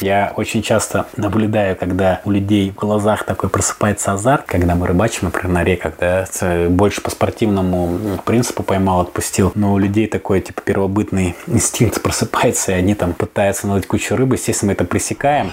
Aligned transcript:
Я 0.00 0.32
очень 0.36 0.62
часто 0.62 1.06
наблюдаю, 1.16 1.76
когда 1.76 2.20
у 2.24 2.30
людей 2.30 2.70
в 2.70 2.74
глазах 2.74 3.24
такой 3.24 3.48
просыпается 3.48 4.12
азарт, 4.12 4.44
когда 4.46 4.74
мы 4.74 4.86
рыбачим, 4.86 5.20
например, 5.22 5.48
на 5.50 5.64
реках, 5.64 5.94
да, 5.98 6.26
больше 6.68 7.00
по 7.00 7.10
спортивному 7.10 7.98
принципу 8.24 8.62
поймал, 8.62 9.00
отпустил. 9.00 9.52
Но 9.54 9.72
у 9.72 9.78
людей 9.78 10.06
такой, 10.06 10.40
типа, 10.40 10.62
первобытный 10.62 11.34
инстинкт 11.46 12.02
просыпается, 12.02 12.72
и 12.72 12.74
они 12.74 12.94
там 12.94 13.12
пытаются 13.12 13.66
наловить 13.66 13.86
кучу 13.86 14.16
рыбы. 14.16 14.36
Естественно, 14.36 14.70
мы 14.70 14.72
это 14.74 14.84
пресекаем. 14.84 15.50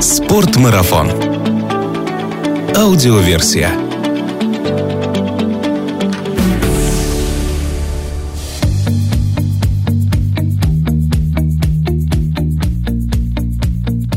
Спортмарафон. 0.00 1.10
Аудиоверсия. 2.76 3.85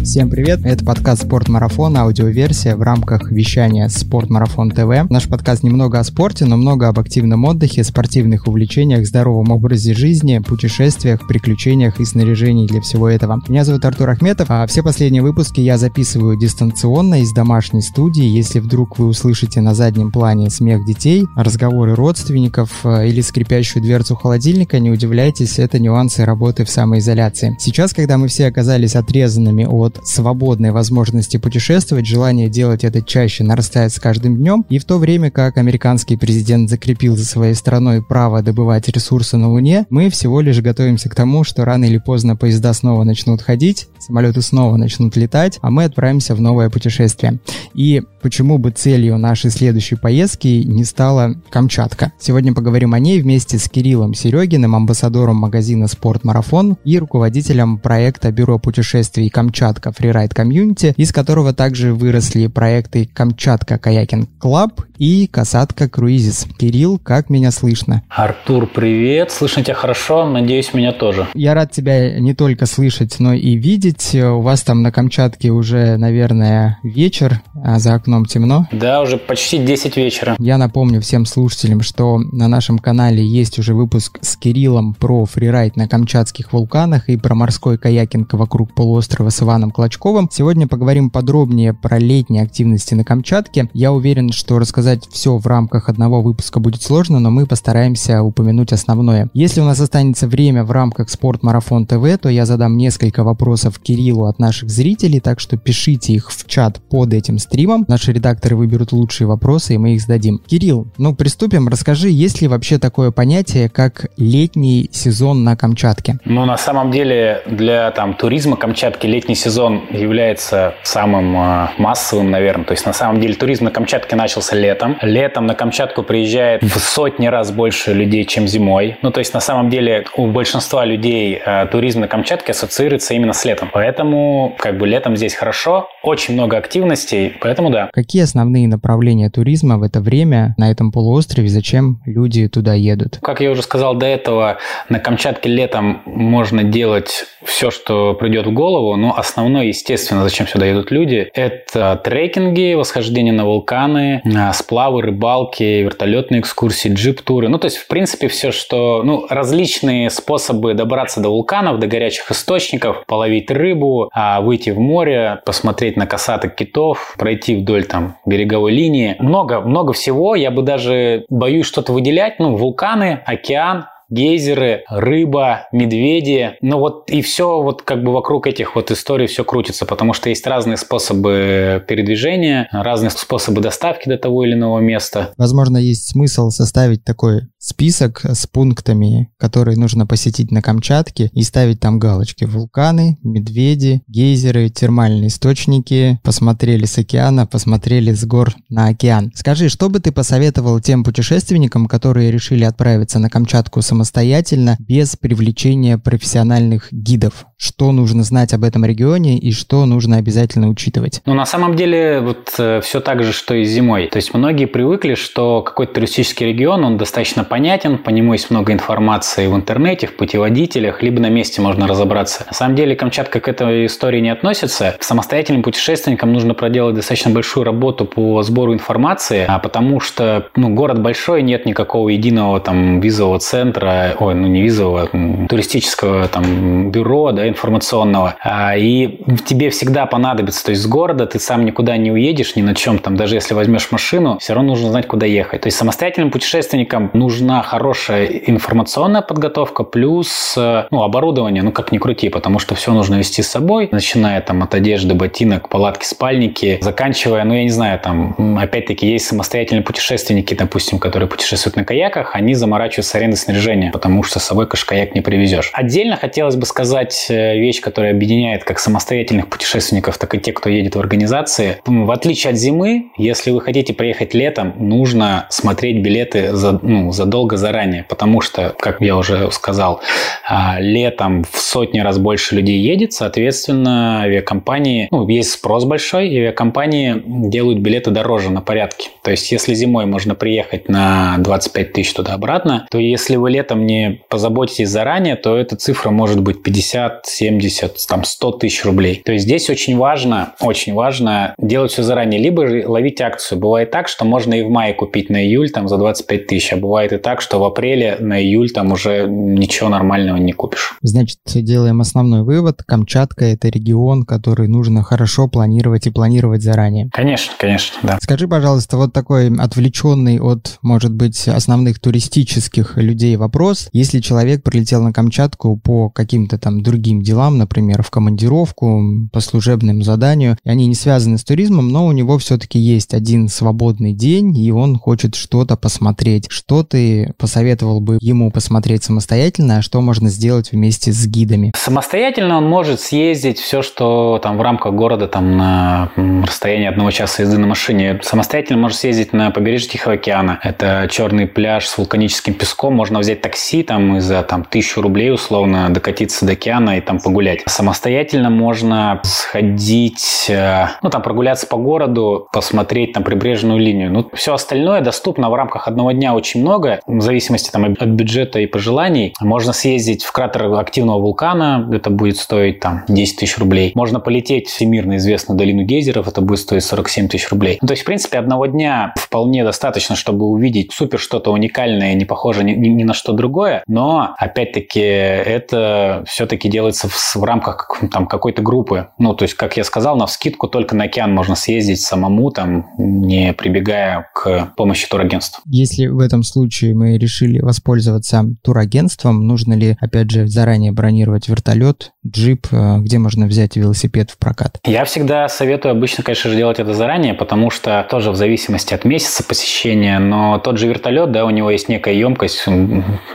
Всем 0.09 0.27
привет, 0.31 0.61
это 0.63 0.83
подкаст 0.83 1.25
«Спортмарафон», 1.25 1.95
аудиоверсия 1.95 2.75
в 2.75 2.81
рамках 2.81 3.29
вещания 3.29 3.87
«Спортмарафон 3.89 4.71
ТВ». 4.71 5.07
Наш 5.07 5.29
подкаст 5.29 5.61
немного 5.61 5.99
о 5.99 6.03
спорте, 6.03 6.45
но 6.45 6.57
много 6.57 6.87
об 6.87 6.99
активном 6.99 7.45
отдыхе, 7.45 7.83
спортивных 7.83 8.47
увлечениях, 8.47 9.05
здоровом 9.05 9.51
образе 9.51 9.93
жизни, 9.93 10.39
путешествиях, 10.39 11.27
приключениях 11.27 11.99
и 11.99 12.05
снаряжении 12.05 12.65
для 12.65 12.81
всего 12.81 13.07
этого. 13.07 13.39
Меня 13.47 13.63
зовут 13.63 13.85
Артур 13.85 14.09
Ахметов, 14.09 14.47
а 14.49 14.65
все 14.65 14.81
последние 14.81 15.21
выпуски 15.21 15.61
я 15.61 15.77
записываю 15.77 16.39
дистанционно 16.39 17.21
из 17.21 17.31
домашней 17.31 17.81
студии. 17.81 18.25
Если 18.25 18.61
вдруг 18.61 18.97
вы 18.97 19.05
услышите 19.05 19.61
на 19.61 19.75
заднем 19.75 20.11
плане 20.11 20.49
смех 20.49 20.87
детей, 20.87 21.27
разговоры 21.35 21.93
родственников 21.93 22.83
э, 22.83 23.09
или 23.09 23.21
скрипящую 23.21 23.83
дверцу 23.83 24.15
холодильника, 24.15 24.79
не 24.79 24.89
удивляйтесь, 24.89 25.59
это 25.59 25.77
нюансы 25.77 26.25
работы 26.25 26.65
в 26.65 26.69
самоизоляции. 26.71 27.55
Сейчас, 27.59 27.93
когда 27.93 28.17
мы 28.17 28.27
все 28.27 28.47
оказались 28.47 28.95
отрезанными 28.95 29.65
от 29.65 29.98
свободной 30.03 30.71
возможности 30.71 31.37
путешествовать, 31.37 32.05
желание 32.05 32.49
делать 32.49 32.83
это 32.83 33.01
чаще 33.01 33.43
нарастает 33.43 33.91
с 33.91 33.99
каждым 33.99 34.37
днем, 34.37 34.65
и 34.69 34.79
в 34.79 34.85
то 34.85 34.97
время 34.97 35.31
как 35.31 35.57
американский 35.57 36.17
президент 36.17 36.69
закрепил 36.69 37.15
за 37.15 37.25
своей 37.25 37.53
страной 37.53 38.03
право 38.03 38.41
добывать 38.41 38.87
ресурсы 38.87 39.37
на 39.37 39.49
Луне, 39.49 39.85
мы 39.89 40.09
всего 40.09 40.41
лишь 40.41 40.61
готовимся 40.61 41.09
к 41.09 41.15
тому, 41.15 41.43
что 41.43 41.65
рано 41.65 41.85
или 41.85 41.97
поздно 41.97 42.35
поезда 42.35 42.73
снова 42.73 43.03
начнут 43.03 43.41
ходить, 43.41 43.87
самолеты 43.99 44.41
снова 44.41 44.77
начнут 44.77 45.15
летать, 45.15 45.59
а 45.61 45.69
мы 45.69 45.85
отправимся 45.85 46.35
в 46.35 46.41
новое 46.41 46.69
путешествие. 46.69 47.39
И 47.73 48.01
почему 48.21 48.57
бы 48.57 48.71
целью 48.71 49.17
нашей 49.17 49.51
следующей 49.51 49.95
поездки 49.95 50.47
не 50.47 50.83
стала 50.83 51.35
Камчатка? 51.49 52.11
Сегодня 52.19 52.53
поговорим 52.53 52.93
о 52.93 52.99
ней 52.99 53.21
вместе 53.21 53.57
с 53.57 53.69
Кириллом 53.69 54.13
Серегиным, 54.13 54.75
амбассадором 54.75 55.37
магазина 55.37 55.87
«Спорт 55.87 56.23
Марафон» 56.23 56.77
и 56.83 56.97
руководителем 56.99 57.77
проекта 57.77 58.31
Бюро 58.31 58.59
путешествий 58.59 59.29
«Камчатка» 59.29 59.88
Kamchatka 59.89 59.91
Freeride 59.91 60.33
Community, 60.33 60.93
из 60.97 61.11
которого 61.11 61.53
также 61.53 61.93
выросли 61.93 62.47
проекты 62.47 63.09
Kamchatka 63.11 63.77
Kayaking 63.77 64.29
Club 64.39 64.81
и 64.97 65.27
Kasatka 65.27 65.89
Cruises. 65.89 66.45
Кирилл, 66.57 66.99
как 66.99 67.29
меня 67.29 67.51
слышно? 67.51 68.03
Артур, 68.09 68.67
привет. 68.67 69.31
Слышно 69.31 69.63
тебя 69.63 69.75
хорошо, 69.75 70.27
надеюсь, 70.27 70.73
меня 70.73 70.91
тоже. 70.91 71.27
Я 71.33 71.53
рад 71.53 71.71
тебя 71.71 72.19
не 72.19 72.33
только 72.33 72.65
слышать, 72.65 73.15
но 73.19 73.33
и 73.33 73.55
видеть. 73.55 74.13
У 74.13 74.41
вас 74.41 74.61
там 74.63 74.81
на 74.81 74.91
Камчатке 74.91 75.49
уже, 75.51 75.97
наверное, 75.97 76.79
вечер, 76.83 77.41
а 77.63 77.79
за 77.79 77.95
окном 77.95 78.25
темно. 78.25 78.67
Да, 78.71 79.01
уже 79.01 79.17
почти 79.17 79.57
10 79.57 79.97
вечера. 79.97 80.35
Я 80.37 80.57
напомню 80.57 81.01
всем 81.01 81.25
слушателям, 81.25 81.81
что 81.81 82.17
на 82.17 82.47
нашем 82.47 82.77
канале 82.77 83.25
есть 83.25 83.57
уже 83.57 83.73
выпуск 83.73 84.19
с 84.21 84.35
Кириллом 84.35 84.93
про 84.93 85.25
фрирайд 85.25 85.77
на 85.77 85.87
камчатских 85.87 86.51
вулканах 86.51 87.09
и 87.09 87.17
про 87.17 87.35
морской 87.35 87.77
каякинг 87.77 88.33
вокруг 88.33 88.73
полуострова 88.73 89.29
с 89.29 89.41
Иваном 89.41 89.71
Клочковым. 89.79 90.27
Сегодня 90.29 90.67
поговорим 90.67 91.09
подробнее 91.09 91.73
про 91.73 91.99
летние 91.99 92.43
активности 92.43 92.95
на 92.95 93.05
Камчатке. 93.05 93.69
Я 93.71 93.93
уверен, 93.93 94.33
что 94.33 94.59
рассказать 94.59 95.07
все 95.09 95.37
в 95.37 95.47
рамках 95.47 95.87
одного 95.87 96.21
выпуска 96.21 96.59
будет 96.59 96.81
сложно, 96.81 97.21
но 97.21 97.31
мы 97.31 97.45
постараемся 97.45 98.21
упомянуть 98.21 98.73
основное. 98.73 99.29
Если 99.33 99.61
у 99.61 99.63
нас 99.63 99.79
останется 99.79 100.27
время 100.27 100.65
в 100.65 100.71
рамках 100.71 101.09
Спорт-марафон 101.09 101.85
ТВ, 101.85 102.17
то 102.21 102.27
я 102.27 102.45
задам 102.45 102.75
несколько 102.75 103.23
вопросов 103.23 103.79
Кириллу 103.79 104.25
от 104.25 104.37
наших 104.37 104.69
зрителей, 104.69 105.21
так 105.21 105.39
что 105.39 105.55
пишите 105.55 106.11
их 106.11 106.29
в 106.29 106.45
чат 106.45 106.81
под 106.89 107.13
этим 107.13 107.39
стримом. 107.39 107.85
Наши 107.87 108.11
редакторы 108.11 108.57
выберут 108.57 108.91
лучшие 108.91 109.27
вопросы, 109.27 109.75
и 109.75 109.77
мы 109.77 109.93
их 109.93 110.01
сдадим. 110.01 110.41
Кирилл, 110.45 110.87
ну 110.97 111.15
приступим. 111.15 111.69
Расскажи, 111.69 112.09
есть 112.09 112.41
ли 112.41 112.49
вообще 112.49 112.79
такое 112.79 113.11
понятие, 113.11 113.69
как 113.69 114.07
летний 114.17 114.89
сезон 114.91 115.45
на 115.45 115.55
Камчатке? 115.55 116.19
Ну, 116.25 116.43
на 116.43 116.57
самом 116.57 116.91
деле, 116.91 117.43
для 117.49 117.91
там 117.91 118.13
туризма 118.13 118.57
Камчатки 118.57 119.07
летний 119.07 119.35
сезон 119.35 119.68
сезон 119.69 119.87
является 119.91 120.75
самым 120.83 121.35
а, 121.37 121.71
массовым, 121.77 122.31
наверное. 122.31 122.65
То 122.65 122.71
есть 122.71 122.85
на 122.85 122.93
самом 122.93 123.19
деле 123.19 123.33
туризм 123.35 123.65
на 123.65 123.71
Камчатке 123.71 124.15
начался 124.15 124.55
летом. 124.55 124.97
Летом 125.01 125.45
на 125.45 125.55
Камчатку 125.55 126.03
приезжает 126.03 126.63
в 126.63 126.79
сотни 126.79 127.27
раз 127.27 127.51
больше 127.51 127.93
людей, 127.93 128.25
чем 128.25 128.47
зимой. 128.47 128.97
Ну, 129.01 129.11
то 129.11 129.19
есть 129.19 129.33
на 129.33 129.39
самом 129.39 129.69
деле 129.69 130.05
у 130.15 130.27
большинства 130.27 130.85
людей 130.85 131.41
а, 131.45 131.65
туризм 131.67 132.01
на 132.01 132.07
Камчатке 132.07 132.51
ассоциируется 132.51 133.13
именно 133.13 133.33
с 133.33 133.45
летом. 133.45 133.69
Поэтому 133.71 134.55
как 134.59 134.77
бы 134.77 134.87
летом 134.87 135.15
здесь 135.15 135.35
хорошо, 135.35 135.89
очень 136.03 136.33
много 136.33 136.57
активностей, 136.57 137.33
поэтому 137.41 137.69
да. 137.69 137.89
Какие 137.93 138.23
основные 138.23 138.67
направления 138.67 139.29
туризма 139.29 139.77
в 139.77 139.83
это 139.83 140.01
время 140.01 140.55
на 140.57 140.71
этом 140.71 140.91
полуострове? 140.91 141.47
Зачем 141.47 142.01
люди 142.05 142.47
туда 142.47 142.73
едут? 142.73 143.19
Как 143.21 143.41
я 143.41 143.51
уже 143.51 143.61
сказал 143.61 143.95
до 143.95 144.05
этого, 144.05 144.57
на 144.89 144.99
Камчатке 144.99 145.49
летом 145.49 146.01
можно 146.05 146.63
делать 146.63 147.25
все, 147.43 147.71
что 147.71 148.13
придет 148.13 148.47
в 148.47 148.53
голову, 148.53 148.95
но 148.95 149.17
основной 149.17 149.58
основное, 149.59 149.67
естественно, 149.67 150.23
зачем 150.23 150.47
сюда 150.47 150.71
идут 150.71 150.91
люди, 150.91 151.29
это 151.33 151.99
трекинги, 152.03 152.73
восхождение 152.75 153.33
на 153.33 153.45
вулканы, 153.45 154.21
а, 154.35 154.53
сплавы, 154.53 155.01
рыбалки, 155.01 155.63
вертолетные 155.63 156.41
экскурсии, 156.41 156.93
джип-туры. 156.93 157.49
Ну, 157.49 157.57
то 157.57 157.65
есть, 157.65 157.77
в 157.77 157.87
принципе, 157.87 158.27
все, 158.27 158.51
что... 158.51 159.03
Ну, 159.03 159.25
различные 159.29 160.09
способы 160.09 160.73
добраться 160.73 161.21
до 161.21 161.29
вулканов, 161.29 161.79
до 161.79 161.87
горячих 161.87 162.31
источников, 162.31 163.03
половить 163.05 163.51
рыбу, 163.51 164.09
а, 164.13 164.41
выйти 164.41 164.69
в 164.71 164.79
море, 164.79 165.41
посмотреть 165.45 165.97
на 165.97 166.05
косаток 166.05 166.55
китов, 166.55 167.15
пройти 167.17 167.55
вдоль 167.55 167.85
там 167.85 168.17
береговой 168.25 168.71
линии. 168.71 169.15
Много, 169.19 169.61
много 169.61 169.93
всего. 169.93 170.35
Я 170.35 170.51
бы 170.51 170.61
даже 170.61 171.25
боюсь 171.29 171.65
что-то 171.65 171.93
выделять. 171.93 172.39
Ну, 172.39 172.55
вулканы, 172.55 173.21
океан, 173.25 173.85
гейзеры, 174.09 174.83
рыба, 174.89 175.67
медведи. 175.71 176.51
Ну 176.61 176.79
вот 176.79 177.09
и 177.09 177.21
все 177.21 177.61
вот 177.61 177.83
как 177.83 178.03
бы 178.03 178.11
вокруг 178.11 178.47
этих 178.47 178.75
вот 178.75 178.91
историй 178.91 179.27
все 179.27 179.43
крутится, 179.43 179.85
потому 179.85 180.13
что 180.13 180.29
есть 180.29 180.45
разные 180.47 180.77
способы 180.77 181.83
передвижения, 181.87 182.67
разные 182.71 183.09
способы 183.11 183.61
доставки 183.61 184.09
до 184.09 184.17
того 184.17 184.45
или 184.45 184.53
иного 184.53 184.79
места. 184.79 185.33
Возможно, 185.37 185.77
есть 185.77 186.09
смысл 186.09 186.49
составить 186.49 187.03
такой 187.03 187.43
список 187.57 188.21
с 188.23 188.47
пунктами, 188.47 189.31
которые 189.37 189.77
нужно 189.77 190.07
посетить 190.07 190.51
на 190.51 190.61
Камчатке 190.61 191.29
и 191.33 191.43
ставить 191.43 191.79
там 191.79 191.99
галочки. 191.99 192.45
Вулканы, 192.45 193.17
медведи, 193.23 194.01
гейзеры, 194.07 194.69
термальные 194.69 195.27
источники, 195.27 196.19
посмотрели 196.23 196.85
с 196.85 196.97
океана, 196.97 197.45
посмотрели 197.45 198.13
с 198.13 198.25
гор 198.25 198.53
на 198.69 198.87
океан. 198.87 199.31
Скажи, 199.35 199.69
что 199.69 199.89
бы 199.89 199.99
ты 199.99 200.11
посоветовал 200.11 200.79
тем 200.79 201.03
путешественникам, 201.03 201.87
которые 201.87 202.31
решили 202.31 202.63
отправиться 202.63 203.19
на 203.19 203.29
Камчатку 203.29 203.81
самостоятельно 203.81 203.98
самостоятельно, 203.99 204.77
без 204.79 205.17
привлечения 205.17 205.97
профессиональных 205.97 206.87
гидов? 206.93 207.45
Что 207.61 207.91
нужно 207.91 208.23
знать 208.23 208.53
об 208.53 208.63
этом 208.63 208.85
регионе 208.85 209.37
и 209.37 209.51
что 209.51 209.85
нужно 209.85 210.15
обязательно 210.15 210.69
учитывать? 210.69 211.21
Ну, 211.25 211.33
на 211.33 211.45
самом 211.45 211.75
деле, 211.75 212.21
вот 212.21 212.55
э, 212.57 212.79
все 212.79 213.01
так 213.01 213.21
же, 213.21 213.33
что 213.33 213.53
и 213.53 213.65
зимой. 213.65 214.07
То 214.07 214.15
есть 214.15 214.33
многие 214.33 214.63
привыкли, 214.63 215.15
что 215.15 215.61
какой-то 215.61 215.95
туристический 215.95 216.47
регион, 216.47 216.85
он 216.85 216.95
достаточно 216.95 217.43
понятен, 217.43 217.97
по 217.97 218.11
нему 218.11 218.31
есть 218.31 218.49
много 218.49 218.71
информации 218.71 219.47
в 219.47 219.55
интернете, 219.57 220.07
в 220.07 220.15
путеводителях, 220.15 221.03
либо 221.03 221.19
на 221.19 221.27
месте 221.27 221.61
можно 221.61 221.85
разобраться. 221.85 222.45
На 222.47 222.53
самом 222.53 222.77
деле, 222.77 222.95
Камчатка 222.95 223.41
к 223.41 223.49
этой 223.49 223.87
истории 223.87 224.21
не 224.21 224.29
относится. 224.29 224.95
Самостоятельным 225.01 225.61
путешественникам 225.61 226.31
нужно 226.31 226.53
проделать 226.53 226.95
достаточно 226.95 227.29
большую 227.29 227.65
работу 227.65 228.05
по 228.05 228.41
сбору 228.41 228.73
информации, 228.73 229.43
а 229.45 229.59
потому 229.59 229.99
что 229.99 230.47
ну, 230.55 230.69
город 230.69 231.01
большой, 231.01 231.41
нет 231.41 231.65
никакого 231.65 232.07
единого 232.07 232.61
там 232.61 233.01
визового 233.01 233.39
центра, 233.39 234.15
ой, 234.17 234.33
ну 234.33 234.47
не 234.47 234.61
визового, 234.61 235.09
туристического 235.49 236.29
там 236.29 236.89
бюро, 236.89 237.33
да, 237.33 237.48
информационного, 237.49 238.35
а, 238.41 238.75
и 238.75 239.19
тебе 239.45 239.69
всегда 239.69 240.05
понадобится, 240.05 240.63
то 240.65 240.71
есть 240.71 240.81
с 240.81 240.87
города 240.87 241.25
ты 241.25 241.39
сам 241.39 241.65
никуда 241.65 241.97
не 241.97 242.11
уедешь 242.11 242.55
ни 242.55 242.61
на 242.61 242.75
чем, 242.75 242.99
там 242.99 243.15
даже 243.15 243.35
если 243.35 243.53
возьмешь 243.53 243.91
машину, 243.91 244.37
все 244.39 244.53
равно 244.53 244.69
нужно 244.69 244.89
знать, 244.89 245.07
куда 245.07 245.25
ехать. 245.25 245.61
То 245.61 245.67
есть 245.67 245.77
самостоятельным 245.77 246.31
путешественникам 246.31 247.11
нужна 247.13 247.61
хорошая 247.61 248.25
информационная 248.25 249.21
подготовка 249.21 249.83
плюс 249.83 250.55
э, 250.57 250.85
ну, 250.91 251.03
оборудование, 251.03 251.63
ну 251.63 251.71
как 251.71 251.91
ни 251.91 251.97
крути, 251.97 252.29
потому 252.29 252.59
что 252.59 252.75
все 252.75 252.93
нужно 252.93 253.15
вести 253.15 253.41
с 253.41 253.47
собой, 253.47 253.89
начиная 253.91 254.41
там 254.41 254.63
от 254.63 254.73
одежды, 254.75 255.13
ботинок, 255.13 255.69
палатки, 255.69 256.05
спальники, 256.05 256.79
заканчивая, 256.81 257.43
ну 257.43 257.53
я 257.53 257.63
не 257.63 257.69
знаю, 257.69 257.99
там 257.99 258.57
опять-таки 258.57 259.07
есть 259.07 259.25
самостоятельные 259.27 259.83
путешественники, 259.83 260.53
допустим, 260.53 260.99
которые 260.99 261.27
путешествуют 261.27 261.75
на 261.75 261.83
каяках, 261.83 262.35
они 262.35 262.53
заморачиваются 262.53 263.17
арендой 263.17 263.37
снаряжения 263.37 263.91
потому 263.99 264.23
что 264.23 264.39
с 264.39 264.43
собой 264.43 264.67
кашкаяк 264.67 265.13
не 265.13 265.21
привезешь. 265.21 265.71
Отдельно 265.73 266.15
хотелось 266.15 266.55
бы 266.55 266.65
сказать, 266.65 267.27
э, 267.29 267.38
вещь, 267.55 267.81
которая 267.81 268.11
объединяет 268.11 268.63
как 268.63 268.79
самостоятельных 268.79 269.47
путешественников, 269.49 270.17
так 270.17 270.35
и 270.35 270.39
тех, 270.39 270.55
кто 270.55 270.69
едет 270.69 270.95
в 270.95 270.99
организации. 270.99 271.77
В 271.85 272.11
отличие 272.11 272.51
от 272.51 272.57
зимы, 272.57 273.11
если 273.17 273.51
вы 273.51 273.61
хотите 273.61 273.93
приехать 273.93 274.33
летом, 274.33 274.73
нужно 274.77 275.47
смотреть 275.49 276.01
билеты 276.01 276.53
за, 276.53 276.79
ну, 276.81 277.11
задолго 277.11 277.57
заранее, 277.57 278.05
потому 278.07 278.41
что, 278.41 278.75
как 278.79 279.01
я 279.01 279.17
уже 279.17 279.51
сказал, 279.51 280.01
а, 280.47 280.77
летом 280.79 281.43
в 281.43 281.59
сотни 281.59 281.99
раз 281.99 282.17
больше 282.17 282.55
людей 282.55 282.79
едет, 282.79 283.13
соответственно, 283.13 284.21
авиакомпании, 284.21 285.07
ну, 285.11 285.27
есть 285.27 285.51
спрос 285.51 285.85
большой, 285.85 286.29
и 286.29 286.37
авиакомпании 286.39 287.21
делают 287.25 287.79
билеты 287.79 288.11
дороже 288.11 288.51
на 288.51 288.61
порядке. 288.61 289.09
То 289.23 289.31
есть, 289.31 289.51
если 289.51 289.73
зимой 289.73 290.05
можно 290.05 290.35
приехать 290.35 290.89
на 290.89 291.37
25 291.39 291.93
тысяч 291.93 292.13
туда-обратно, 292.13 292.87
то 292.89 292.97
если 292.97 293.35
вы 293.35 293.51
летом 293.51 293.85
не 293.85 294.21
позаботитесь 294.29 294.89
заранее, 294.89 295.35
то 295.35 295.57
эта 295.57 295.75
цифра 295.75 296.09
может 296.09 296.41
быть 296.41 296.63
50, 296.63 297.25
70, 297.29 297.97
там 298.07 298.23
100 298.23 298.51
тысяч 298.53 298.85
рублей. 298.85 299.21
То 299.23 299.31
есть, 299.31 299.45
здесь 299.45 299.69
очень 299.69 299.97
важно, 299.97 300.53
очень 300.59 300.93
важно 300.93 301.53
делать 301.57 301.91
все 301.91 302.03
заранее, 302.03 302.39
либо 302.39 302.61
ловить 302.87 303.21
акцию. 303.21 303.59
Бывает 303.59 303.91
так, 303.91 304.07
что 304.07 304.25
можно 304.25 304.53
и 304.53 304.63
в 304.63 304.69
мае 304.69 304.93
купить 304.93 305.29
на 305.29 305.43
июль 305.43 305.69
там 305.69 305.87
за 305.87 305.97
25 305.97 306.47
тысяч, 306.47 306.73
а 306.73 306.77
бывает 306.77 307.13
и 307.13 307.17
так, 307.17 307.41
что 307.41 307.59
в 307.59 307.63
апреле 307.63 308.17
на 308.19 308.41
июль 308.41 308.71
там 308.71 308.91
уже 308.91 309.27
ничего 309.27 309.89
нормального 309.89 310.37
не 310.37 310.53
купишь. 310.53 310.97
Значит, 311.01 311.39
делаем 311.45 312.01
основной 312.01 312.43
вывод. 312.43 312.83
Камчатка– 312.83 313.45
это 313.53 313.69
регион, 313.69 314.23
который 314.23 314.67
нужно 314.67 315.03
хорошо 315.03 315.47
планировать 315.47 316.07
и 316.07 316.11
планировать 316.11 316.61
заранее. 316.61 317.09
Конечно, 317.11 317.53
конечно, 317.57 317.97
да. 318.03 318.17
Скажи, 318.21 318.47
пожалуйста, 318.47 318.97
вот 318.97 319.13
такой 319.13 319.55
отвлеченный 319.55 320.39
от, 320.39 320.77
может 320.81 321.13
быть, 321.13 321.47
основных 321.47 321.99
туристических 321.99 322.97
людей 322.97 323.35
вопрос. 323.35 323.89
Если 323.93 324.19
человек 324.19 324.63
прилетел 324.63 325.01
на 325.01 325.13
Камчатку 325.13 325.77
по 325.77 326.09
каким-то 326.09 326.57
там 326.57 326.81
другим 326.81 327.18
делам, 327.21 327.57
например, 327.57 328.03
в 328.03 328.09
командировку, 328.09 329.01
по 329.31 329.39
служебному 329.39 330.01
заданию, 330.03 330.57
они 330.63 330.87
не 330.87 330.95
связаны 330.95 331.37
с 331.37 331.43
туризмом, 331.43 331.89
но 331.89 332.05
у 332.05 332.11
него 332.11 332.37
все-таки 332.37 332.79
есть 332.79 333.13
один 333.13 333.47
свободный 333.47 334.13
день, 334.13 334.57
и 334.57 334.71
он 334.71 334.97
хочет 334.97 335.35
что-то 335.35 335.77
посмотреть. 335.77 336.47
Что 336.49 336.83
ты 336.83 337.33
посоветовал 337.37 338.01
бы 338.01 338.17
ему 338.21 338.51
посмотреть 338.51 339.03
самостоятельно, 339.03 339.77
а 339.77 339.81
что 339.81 340.01
можно 340.01 340.29
сделать 340.29 340.71
вместе 340.71 341.11
с 341.11 341.25
гидами? 341.25 341.71
Самостоятельно 341.75 342.57
он 342.57 342.67
может 342.67 342.99
съездить 343.01 343.59
все, 343.59 343.81
что 343.81 344.39
там 344.41 344.57
в 344.57 344.61
рамках 344.61 344.93
города, 344.93 345.27
там 345.27 345.57
на 345.57 346.11
расстоянии 346.43 346.87
одного 346.87 347.11
часа 347.11 347.43
езды 347.43 347.57
на 347.57 347.67
машине. 347.67 348.19
Самостоятельно 348.23 348.79
может 348.79 348.97
съездить 348.97 349.33
на 349.33 349.51
побережье 349.51 349.89
Тихого 349.89 350.15
океана. 350.15 350.59
Это 350.63 351.07
черный 351.09 351.47
пляж 351.47 351.87
с 351.87 351.97
вулканическим 351.97 352.53
песком. 352.53 352.95
Можно 352.95 353.19
взять 353.19 353.41
такси 353.41 353.83
там 353.83 354.17
и 354.17 354.19
за 354.19 354.43
там 354.43 354.63
тысячу 354.63 355.01
рублей 355.01 355.31
условно 355.31 355.89
докатиться 355.89 356.45
до 356.45 356.53
океана 356.53 356.98
и 356.99 357.01
там 357.01 357.19
погулять. 357.19 357.61
Самостоятельно 357.67 358.49
можно 358.49 359.21
сходить, 359.23 360.47
э, 360.49 360.87
ну 361.01 361.09
там 361.09 361.21
прогуляться 361.21 361.67
по 361.67 361.77
городу, 361.77 362.47
посмотреть 362.51 363.13
там 363.13 363.23
прибрежную 363.23 363.79
линию. 363.79 364.11
Ну 364.11 364.29
все 364.33 364.53
остальное 364.53 365.01
доступно 365.01 365.49
в 365.49 365.53
рамках 365.53 365.87
одного 365.87 366.11
дня 366.11 366.33
очень 366.33 366.61
много, 366.61 366.99
в 367.05 367.21
зависимости 367.21 367.69
там 367.71 367.85
от 367.85 368.07
бюджета 368.09 368.59
и 368.59 368.65
пожеланий. 368.65 369.33
Можно 369.39 369.73
съездить 369.73 370.23
в 370.23 370.31
кратер 370.31 370.73
активного 370.73 371.19
вулкана, 371.19 371.89
это 371.91 372.09
будет 372.09 372.37
стоить 372.37 372.79
там 372.79 373.03
10 373.07 373.39
тысяч 373.39 373.57
рублей. 373.57 373.91
Можно 373.95 374.19
полететь 374.19 374.69
в 374.69 374.79
всемирно 374.79 375.17
известную 375.17 375.57
долину 375.57 375.83
гейзеров, 375.83 376.29
это 376.29 376.39
будет 376.39 376.59
стоить 376.59 376.85
47 376.85 377.27
тысяч 377.27 377.49
рублей. 377.49 377.77
Ну, 377.81 377.87
то 377.87 377.91
есть, 377.91 378.03
в 378.03 378.05
принципе, 378.05 378.37
одного 378.37 378.65
дня 378.65 379.13
вполне 379.17 379.65
достаточно, 379.65 380.15
чтобы 380.15 380.45
увидеть 380.45 380.93
супер 380.93 381.19
что-то 381.19 381.51
уникальное, 381.51 382.13
не 382.13 382.23
похоже 382.23 382.63
ни, 382.63 382.71
ни, 382.71 382.87
ни 382.87 383.03
на 383.03 383.13
что 383.13 383.33
другое, 383.33 383.83
но, 383.87 384.33
опять-таки, 384.37 385.01
это 385.01 386.23
все-таки 386.25 386.69
делается 386.89 387.07
в, 387.07 387.35
в 387.35 387.43
рамках 387.43 388.01
там 388.11 388.27
какой-то 388.27 388.61
группы. 388.61 389.09
Ну, 389.17 389.33
то 389.33 389.43
есть, 389.43 389.53
как 389.55 389.77
я 389.77 389.83
сказал, 389.83 390.17
на 390.17 390.25
вскидку 390.25 390.67
только 390.67 390.95
на 390.95 391.05
океан 391.05 391.33
можно 391.33 391.55
съездить 391.55 392.01
самому, 392.01 392.51
там, 392.51 392.87
не 392.97 393.53
прибегая 393.53 394.29
к 394.33 394.73
помощи 394.75 395.07
турагентств. 395.07 395.61
Если 395.65 396.07
в 396.07 396.19
этом 396.19 396.43
случае 396.43 396.95
мы 396.95 397.17
решили 397.17 397.59
воспользоваться 397.59 398.45
турагентством, 398.63 399.47
нужно 399.47 399.73
ли, 399.73 399.97
опять 399.99 400.31
же, 400.31 400.47
заранее 400.47 400.91
бронировать 400.91 401.47
вертолет, 401.47 402.11
джип, 402.25 402.67
э, 402.71 402.97
где 402.99 403.19
можно 403.19 403.45
взять 403.45 403.75
велосипед 403.75 404.31
в 404.31 404.37
прокат? 404.37 404.79
Я 404.85 405.05
всегда 405.05 405.47
советую 405.47 405.91
обычно, 405.91 406.23
конечно 406.23 406.49
же, 406.49 406.57
делать 406.57 406.79
это 406.79 406.93
заранее, 406.93 407.33
потому 407.33 407.69
что 407.69 408.05
тоже 408.09 408.31
в 408.31 408.35
зависимости 408.35 408.93
от 408.93 409.05
месяца 409.05 409.43
посещения, 409.43 410.19
но 410.19 410.57
тот 410.59 410.77
же 410.77 410.87
вертолет, 410.87 411.31
да, 411.31 411.45
у 411.45 411.49
него 411.49 411.69
есть 411.69 411.89
некая 411.89 412.13
емкость, 412.15 412.65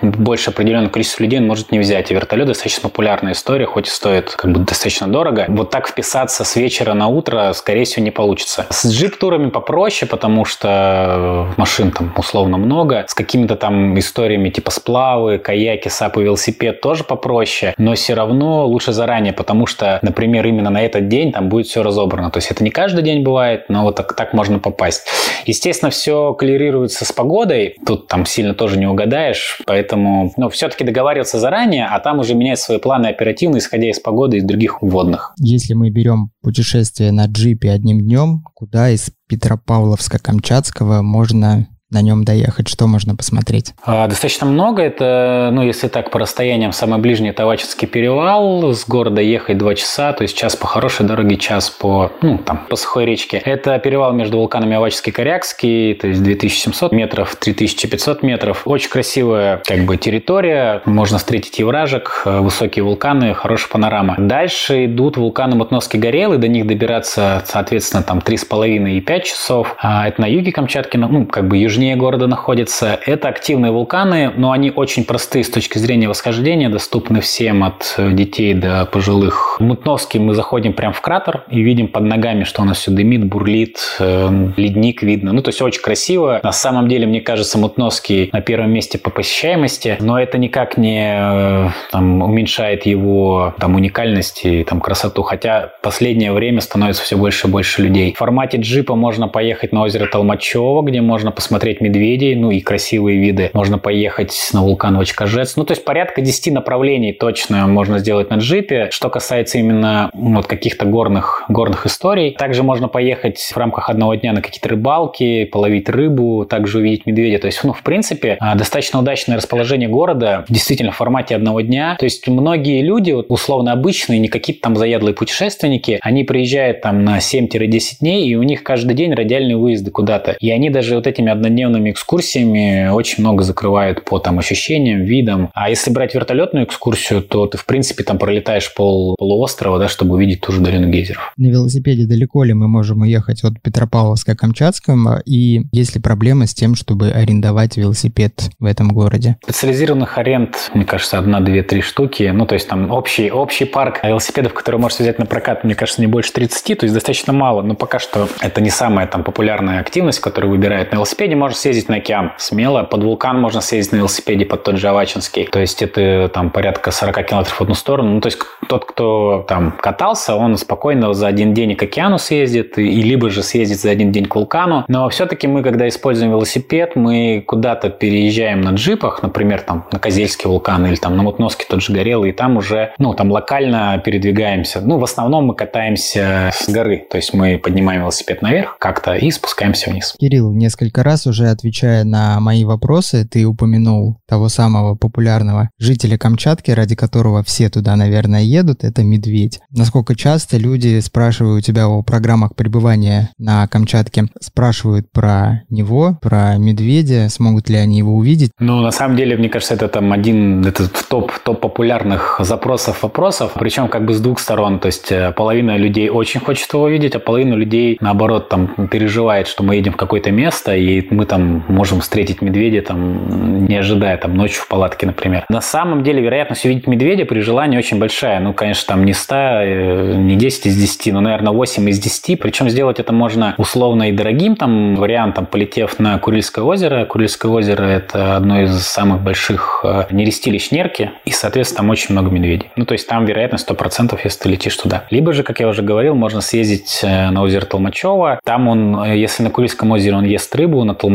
больше 0.03 0.50
определенного 0.50 0.91
количества 0.91 1.23
людей 1.23 1.39
он 1.39 1.47
может 1.47 1.71
не 1.73 1.79
взять. 1.79 2.11
И 2.11 2.15
вертолет 2.15 2.49
достаточно 2.49 2.89
популярная 2.89 3.33
история, 3.33 3.44
хоть 3.67 3.88
и 3.88 3.91
стоит 3.91 4.31
как 4.31 4.52
бы 4.52 4.61
достаточно 4.61 5.06
дорого. 5.06 5.46
Вот 5.49 5.70
так 5.70 5.88
вписаться 5.88 6.44
с 6.44 6.56
вечера 6.56 6.94
на 6.94 7.08
утро, 7.08 7.52
скорее 7.55 7.85
всего, 7.85 8.05
не 8.05 8.11
получится. 8.11 8.67
С 8.70 8.87
джип-турами 8.91 9.50
попроще, 9.50 10.08
потому 10.08 10.44
что 10.44 11.49
машин 11.56 11.91
там 11.91 12.12
условно 12.17 12.56
много. 12.56 13.05
С 13.08 13.14
какими-то 13.14 13.56
там 13.56 13.99
историями 13.99 14.50
типа 14.50 14.70
сплавы, 14.70 15.38
каяки, 15.38 15.88
сапы, 15.88 16.23
велосипед 16.23 16.81
тоже 16.81 17.05
попроще, 17.05 17.75
но 17.79 17.94
все 17.94 18.14
равно 18.14 18.67
лучше 18.67 18.93
заранее, 18.93 19.32
потому 19.32 19.67
что, 19.67 19.99
например, 20.02 20.47
именно 20.47 20.70
на 20.70 20.82
этот 20.82 21.08
день 21.08 21.32
там 21.32 21.49
будет 21.49 21.67
все 21.67 21.82
разобрано. 21.82 22.31
То 22.31 22.38
есть 22.38 22.50
это 22.50 22.64
не 22.64 22.70
каждый 22.70 23.02
день 23.02 23.23
бывает, 23.23 23.67
но 23.69 23.85
вот 23.85 23.97
так, 23.97 24.14
так 24.14 24.32
можно 24.32 24.58
попасть. 24.58 25.06
Естественно, 25.47 25.90
все 25.90 26.32
коллерируется 26.35 27.05
с 27.05 27.12
погодой, 27.12 27.76
тут 27.87 28.08
там 28.08 28.26
сильно 28.26 28.55
тоже 28.55 28.79
не 28.79 28.87
угадаешь, 28.87 29.58
поэтому 29.67 30.32
ну, 30.37 30.49
все-таки 30.49 30.85
договариваться 30.85 31.38
заранее, 31.38 31.87
а 31.90 31.99
там 32.00 32.19
уже 32.19 32.35
менять 32.35 32.58
свои 32.58 32.79
планы 32.79 33.08
оперативно, 33.08 33.34
исходя 33.59 33.91
из 33.91 34.01
погоды 34.01 34.39
и 34.39 34.41
других 34.41 34.83
вводных. 34.83 35.35
Если 35.39 35.75
мы 35.75 35.91
берем 35.91 36.31
путешествие 36.43 37.13
на 37.13 37.27
джипе 37.27 37.71
одним 37.71 38.01
днем, 38.01 38.45
куда 38.55 38.91
из 38.91 39.11
Петропавловска-Камчатского 39.31 41.03
можно 41.03 41.67
на 41.94 42.02
нем 42.02 42.25
доехать? 42.25 42.69
Что 42.69 42.87
можно 42.87 43.17
посмотреть? 43.17 43.73
А, 43.85 44.06
достаточно 44.06 44.46
много. 44.46 44.82
Это, 44.82 45.50
ну, 45.52 45.62
если 45.62 45.88
так 45.88 46.11
по 46.11 46.19
расстояниям, 46.19 46.73
самый 46.73 46.99
ближний 46.99 47.32
Тавачинский 47.32 47.88
перевал. 47.88 48.75
С 48.75 48.87
города 48.87 49.23
ехать 49.23 49.56
2 49.56 49.75
часа, 49.76 50.12
то 50.12 50.23
есть 50.23 50.37
час 50.37 50.56
по 50.56 50.67
хорошей 50.67 51.06
дороге, 51.06 51.37
час 51.37 51.70
по, 51.70 52.12
ну, 52.20 52.38
там, 52.38 52.67
по 52.69 52.76
сухой 52.76 53.06
речке. 53.06 53.41
Это 53.44 53.79
перевал 53.79 54.12
между 54.12 54.38
вулканами 54.38 54.76
Авачинский 54.76 55.11
и 55.11 55.14
Корякский, 55.14 55.94
то 55.94 56.08
есть 56.08 56.23
2700 56.23 56.93
метров, 56.93 57.37
3500 57.37 58.23
метров. 58.23 58.62
Очень 58.64 58.90
красивая, 58.90 59.62
как 59.64 59.85
бы, 59.85 59.97
территория. 59.97 60.82
Можно 60.85 61.19
встретить 61.19 61.61
и 61.61 61.64
вражек, 61.64 62.23
высокие 62.25 62.82
вулканы, 62.85 63.35
хорошая 63.35 63.70
панорама. 63.70 64.17
Дальше 64.19 64.87
идут 64.87 65.17
вулканы 65.17 65.55
Мутновский 65.55 66.00
Горел, 66.00 66.32
и 66.32 66.38
до 66.38 66.49
них 66.49 66.67
добираться, 66.67 67.45
соответственно, 67.47 68.02
там 68.02 68.19
3,5 68.19 68.90
и 68.90 69.00
5 69.00 69.25
часов. 69.25 69.76
А 69.78 70.09
это 70.09 70.21
на 70.21 70.26
юге 70.26 70.50
Камчатки, 70.50 70.97
ну, 70.97 71.26
как 71.26 71.47
бы 71.47 71.57
южнее 71.57 71.84
южнее 71.85 71.97
города 71.97 72.26
находятся. 72.26 72.99
Это 73.05 73.29
активные 73.29 73.71
вулканы, 73.71 74.33
но 74.35 74.53
они 74.53 74.73
очень 74.75 75.05
простые 75.05 75.45
с 75.45 75.50
точки 75.50 75.76
зрения 75.76 76.09
восхождения, 76.09 76.71
доступны 76.71 77.21
всем 77.21 77.62
от 77.62 77.95
детей 77.99 78.55
до 78.55 78.87
пожилых. 78.87 79.57
В 79.61 79.62
Мутновский 79.62 80.19
мы 80.19 80.35
заходим 80.35 80.73
прямо 80.73 80.95
в 80.95 81.03
кратер 81.03 81.45
и 81.50 81.61
видим 81.61 81.88
под 81.88 82.05
ногами, 82.05 82.45
что 82.45 82.62
у 82.62 82.64
нас 82.64 82.79
все 82.79 82.91
дымит, 82.91 83.26
бурлит, 83.26 83.79
э, 84.00 84.29
ледник 84.57 85.03
видно. 85.03 85.33
Ну, 85.33 85.43
то 85.43 85.50
есть 85.50 85.61
очень 85.61 85.83
красиво. 85.83 86.41
На 86.43 86.53
самом 86.53 86.88
деле, 86.88 87.07
мне 87.07 87.21
кажется, 87.21 87.59
Мутновский 87.59 88.31
на 88.33 88.41
первом 88.41 88.73
месте 88.73 88.97
по 88.97 89.11
посещаемости, 89.11 89.99
но 90.00 90.19
это 90.19 90.38
никак 90.38 90.79
не 90.79 91.14
э, 91.19 91.69
там, 91.91 92.23
уменьшает 92.23 92.87
его 92.87 93.53
там, 93.59 93.75
уникальность 93.75 94.47
и 94.47 94.64
там, 94.64 94.81
красоту. 94.81 95.23
Хотя 95.23 95.73
последнее 95.83 96.33
время 96.33 96.62
становится 96.62 97.03
все 97.03 97.19
больше 97.19 97.47
и 97.47 97.50
больше 97.50 97.83
людей. 97.83 98.14
В 98.14 98.19
формате 98.19 98.57
джипа 98.57 98.95
можно 98.95 99.29
поехать 99.29 99.73
на 99.73 99.83
озеро 99.83 100.07
Толмачево, 100.07 100.81
где 100.81 101.03
можно 101.03 101.31
посмотреть 101.31 101.74
посмотреть 101.75 101.81
медведей, 101.81 102.35
ну 102.35 102.50
и 102.50 102.61
красивые 102.61 103.19
виды. 103.19 103.50
Можно 103.52 103.78
поехать 103.78 104.35
на 104.52 104.62
вулкан 104.62 104.97
Вачкажец. 104.97 105.57
Ну, 105.57 105.64
то 105.64 105.73
есть 105.73 105.85
порядка 105.85 106.21
10 106.21 106.52
направлений 106.52 107.12
точно 107.12 107.66
можно 107.66 107.99
сделать 107.99 108.31
на 108.31 108.37
джипе. 108.37 108.88
Что 108.90 109.11
касается 109.11 109.59
именно 109.59 110.11
ну, 110.14 110.37
вот 110.37 110.47
каких-то 110.47 110.87
горных, 110.87 111.45
горных 111.49 111.87
историй. 111.87 112.33
Также 112.33 112.62
можно 112.62 112.88
поехать 112.88 113.38
в 113.38 113.57
рамках 113.57 113.90
одного 113.90 114.14
дня 114.14 114.33
на 114.33 114.43
какие-то 114.43 114.69
рыбалки, 114.69 115.45
половить 115.45 115.88
рыбу, 115.88 116.47
также 116.49 116.78
увидеть 116.78 117.07
медведя. 117.07 117.38
То 117.38 117.47
есть, 117.47 117.62
ну, 117.64 117.73
в 117.73 117.83
принципе, 117.83 118.37
а, 118.40 118.54
достаточно 118.54 119.00
удачное 119.00 119.37
расположение 119.37 119.88
города, 119.88 120.45
действительно 120.49 120.93
в 120.93 120.97
формате 120.97 121.37
одного 121.37 121.61
дня. 121.61 121.97
То 121.99 122.04
есть 122.04 122.28
многие 122.28 122.83
люди, 122.83 123.12
условно 123.12 123.73
обычные, 123.73 124.19
не 124.19 124.28
какие-то 124.28 124.62
там 124.62 124.76
заядлые 124.76 125.14
путешественники, 125.14 125.99
они 126.02 126.25
приезжают 126.25 126.81
там 126.81 127.04
на 127.04 127.19
7-10 127.19 127.99
дней, 128.00 128.28
и 128.28 128.35
у 128.35 128.43
них 128.43 128.62
каждый 128.62 128.95
день 128.95 129.14
радиальные 129.14 129.57
выезды 129.57 129.90
куда-то. 129.90 130.37
И 130.40 130.50
они 130.50 130.71
даже 130.71 130.95
вот 130.95 131.07
этими 131.07 131.31
однодневными 131.31 131.53
однодневными 131.54 131.90
экскурсиями 131.92 132.88
очень 132.88 133.23
много 133.23 133.42
закрывают 133.44 134.04
по 134.04 134.18
там 134.18 134.38
ощущениям, 134.38 135.02
видам. 135.02 135.50
А 135.54 135.70
если 135.70 135.90
брать 135.90 136.14
вертолетную 136.14 136.66
экскурсию, 136.66 137.23
то 137.23 137.46
ты, 137.46 137.56
в 137.58 137.64
принципе, 137.64 138.02
там 138.02 138.18
пролетаешь 138.18 138.75
пол 138.75 139.14
полуострова, 139.16 139.78
да, 139.78 139.88
чтобы 139.88 140.14
увидеть 140.14 140.40
ту 140.40 140.52
же 140.52 140.61
долину 140.61 140.90
гейзеров. 140.90 141.32
На 141.37 141.46
велосипеде 141.46 142.06
далеко 142.06 142.42
ли 142.44 142.54
мы 142.54 142.66
можем 142.66 143.02
уехать 143.02 143.44
от 143.44 143.61
Петропавловска 143.62 144.34
к 144.34 144.38
Камчатскому? 144.38 145.20
И 145.25 145.62
есть 145.73 145.94
ли 145.94 146.00
проблемы 146.00 146.46
с 146.46 146.54
тем, 146.54 146.75
чтобы 146.75 147.11
арендовать 147.11 147.76
велосипед 147.76 148.50
в 148.58 148.64
этом 148.64 148.88
городе? 148.88 149.37
Специализированных 149.44 150.18
аренд, 150.18 150.70
мне 150.75 150.84
кажется, 150.84 151.18
одна, 151.18 151.40
две, 151.40 151.62
три 151.62 151.82
штуки. 151.82 152.30
Ну, 152.34 152.46
то 152.46 152.54
есть 152.54 152.68
там 152.68 152.90
общий, 152.90 153.30
общий 153.30 153.64
парк 153.64 154.00
велосипедов, 154.02 154.54
который 154.54 154.80
можешь 154.80 154.99
взять 154.99 155.18
на 155.18 155.26
прокат, 155.26 155.62
мне 155.64 155.75
кажется, 155.75 156.00
не 156.00 156.08
больше 156.08 156.32
30, 156.32 156.78
то 156.78 156.84
есть 156.84 156.94
достаточно 156.94 157.32
мало. 157.32 157.62
Но 157.62 157.75
пока 157.75 157.99
что 157.99 158.28
это 158.40 158.61
не 158.61 158.70
самая 158.70 159.06
там 159.06 159.23
популярная 159.23 159.80
активность, 159.80 160.18
которую 160.18 160.50
выбирают. 160.50 160.90
На 160.90 160.96
велосипеде 160.96 161.37
можно 161.45 161.59
съездить 161.59 161.91
на 161.91 161.97
океан 161.97 162.33
смело. 162.39 162.85
Под 162.85 163.05
вулкан 163.05 163.39
можно 163.39 163.61
съездить 163.61 163.93
на 163.93 163.97
велосипеде, 163.99 164.47
под 164.47 164.63
тот 164.63 164.79
же 164.79 164.89
Авачинский. 164.89 165.45
То 165.45 165.61
есть 165.61 165.83
это 165.83 166.31
там 166.33 166.49
порядка 166.49 166.91
40 166.91 167.27
километров 167.27 167.55
в 167.55 167.61
одну 167.61 167.75
сторону. 167.75 168.15
Ну, 168.15 168.21
то 168.23 168.29
есть 168.29 168.39
тот, 168.67 168.87
кто 168.87 169.45
там 169.47 169.73
катался, 169.79 170.37
он 170.37 170.57
спокойно 170.57 171.13
за 171.13 171.27
один 171.27 171.53
день 171.53 171.77
к 171.77 171.83
океану 171.83 172.17
съездит, 172.17 172.79
и 172.79 173.03
либо 173.03 173.29
же 173.29 173.43
съездит 173.43 173.79
за 173.79 173.91
один 173.91 174.11
день 174.11 174.25
к 174.25 174.35
вулкану. 174.35 174.87
Но 174.89 175.07
все-таки 175.11 175.47
мы, 175.47 175.63
когда 175.63 175.87
используем 175.87 176.31
велосипед, 176.31 176.97
мы 176.97 177.45
куда-то 177.47 177.91
переезжаем 177.91 178.63
на 178.63 178.71
джипах, 178.71 179.23
например, 179.23 179.61
там 179.61 179.87
на 179.93 179.99
Козельский 179.99 180.49
вулкан 180.49 180.87
или 180.87 180.97
там 180.97 181.15
на 181.15 181.25
Мутноске 181.25 181.67
тот 181.69 181.83
же 181.83 181.93
горелый, 181.93 182.31
и 182.31 182.33
там 182.33 182.57
уже, 182.57 182.95
ну, 182.97 183.13
там 183.13 183.31
локально 183.31 184.01
передвигаемся. 184.03 184.81
Ну, 184.81 184.97
в 184.97 185.05
основном 185.05 185.45
мы 185.45 185.55
катаемся 185.55 186.49
с 186.55 186.71
горы, 186.71 187.07
то 187.11 187.19
есть 187.19 187.35
мы 187.35 187.59
поднимаем 187.59 188.01
велосипед 188.01 188.41
наверх 188.41 188.79
как-то 188.79 189.15
и 189.15 189.31
спускаемся 189.31 189.91
вниз. 189.91 190.15
Кирилл, 190.19 190.51
несколько 190.51 191.03
раз 191.03 191.27
уже 191.27 191.34
отвечая 191.43 192.05
на 192.05 192.38
мои 192.41 192.64
вопросы, 192.64 193.26
ты 193.29 193.45
упомянул 193.45 194.19
того 194.29 194.49
самого 194.49 194.95
популярного 194.95 195.71
жителя 195.79 196.17
Камчатки, 196.17 196.71
ради 196.71 196.95
которого 196.95 197.43
все 197.43 197.69
туда, 197.69 197.97
наверное, 197.97 198.43
едут, 198.43 198.85
это 198.85 199.03
медведь. 199.03 199.61
Насколько 199.71 200.14
часто 200.14 200.57
люди 200.57 201.00
спрашивают 201.00 201.59
у 201.59 201.61
тебя 201.61 201.88
о 201.88 202.03
программах 202.03 202.55
пребывания 202.55 203.31
на 203.38 203.67
Камчатке, 203.67 204.26
спрашивают 204.41 205.11
про 205.12 205.62
него, 205.69 206.19
про 206.21 206.57
медведя, 206.57 207.29
смогут 207.29 207.69
ли 207.69 207.76
они 207.76 207.99
его 207.99 208.14
увидеть? 208.14 208.50
Ну, 208.59 208.81
на 208.81 208.91
самом 208.91 209.17
деле, 209.17 209.37
мне 209.37 209.49
кажется, 209.49 209.75
это 209.75 209.88
там 209.88 210.12
один, 210.12 210.64
это 210.64 210.88
топ, 211.09 211.33
топ 211.45 211.61
популярных 211.61 212.37
запросов, 212.41 213.03
вопросов, 213.03 213.53
причем 213.55 213.88
как 213.88 214.05
бы 214.05 214.14
с 214.14 214.21
двух 214.21 214.38
сторон, 214.38 214.79
то 214.79 214.87
есть 214.87 215.11
э, 215.11 215.33
половина 215.33 215.76
людей 215.76 216.09
очень 216.09 216.41
хочет 216.41 216.73
его 216.73 216.85
увидеть, 216.85 217.14
а 217.14 217.19
половина 217.19 217.55
людей, 217.55 217.97
наоборот, 218.00 218.49
там 218.49 218.88
переживает, 218.88 219.49
что 219.49 219.62
мы 219.62 219.76
едем 219.76 219.93
в 219.93 219.97
какое-то 219.97 220.31
место, 220.31 220.75
и 220.76 221.07
мы 221.11 221.24
там 221.25 221.64
можем 221.69 222.00
встретить 222.00 222.43
медведя, 222.43 222.83
там, 222.83 223.66
не 223.66 223.76
ожидая, 223.76 224.16
там, 224.16 224.35
ночью 224.35 224.62
в 224.62 224.69
палатке, 224.69 225.07
например. 225.07 225.45
На 225.49 225.61
самом 225.61 226.02
деле, 226.02 226.23
вероятность 226.23 226.64
увидеть 226.64 226.87
медведя 226.87 227.25
при 227.25 227.40
желании 227.40 227.78
очень 227.78 227.99
большая. 227.99 228.40
Ну, 228.40 228.52
конечно, 228.52 228.95
там 228.95 229.04
не 229.04 229.12
100, 229.12 229.35
э, 229.35 230.14
не 230.16 230.37
10 230.37 230.66
из 230.66 230.76
10, 230.76 231.12
но, 231.12 231.21
наверное, 231.21 231.52
8 231.52 231.88
из 231.88 231.99
10. 231.99 232.38
Причем 232.38 232.69
сделать 232.69 233.00
это 233.00 233.12
можно 233.12 233.54
условно 233.59 234.09
и 234.09 234.12
дорогим 234.12 234.57
там 234.57 234.97
вариантом, 234.97 235.47
полетев 235.47 235.99
на 235.99 236.19
Курильское 236.19 236.64
озеро. 236.64 237.04
Курильское 237.04 237.50
озеро– 237.50 237.85
это 237.85 238.37
одно 238.37 238.62
из 238.62 238.78
самых 238.83 239.23
больших 239.23 239.85
э, 239.85 240.04
нерестилищ 240.11 240.71
Нерки, 240.71 241.11
и, 241.25 241.31
соответственно, 241.31 241.78
там 241.78 241.90
очень 241.90 242.12
много 242.12 242.31
медведей. 242.31 242.71
Ну, 242.76 242.85
то 242.85 242.93
есть 242.93 243.09
там 243.09 243.25
вероятность 243.25 243.69
100%, 243.69 244.19
если 244.25 244.43
ты 244.43 244.49
летишь 244.49 244.76
туда. 244.76 245.04
Либо 245.11 245.33
же, 245.33 245.43
как 245.43 245.61
я 245.61 245.69
уже 245.69 245.83
говорил, 245.83 246.14
можно 246.14 246.40
съездить 246.40 247.00
э, 247.02 247.31
на 247.31 247.43
озеро 247.43 247.64
Толмачево. 247.64 248.40
Там 248.45 248.69
он, 248.69 249.04
если 249.12 249.43
на 249.43 249.50
Курильском 249.50 249.90
озере 249.90 250.16
он 250.16 250.25
ест 250.25 250.54
рыбу, 250.54 250.85
на 250.85 250.95
Толмачево 250.95 251.13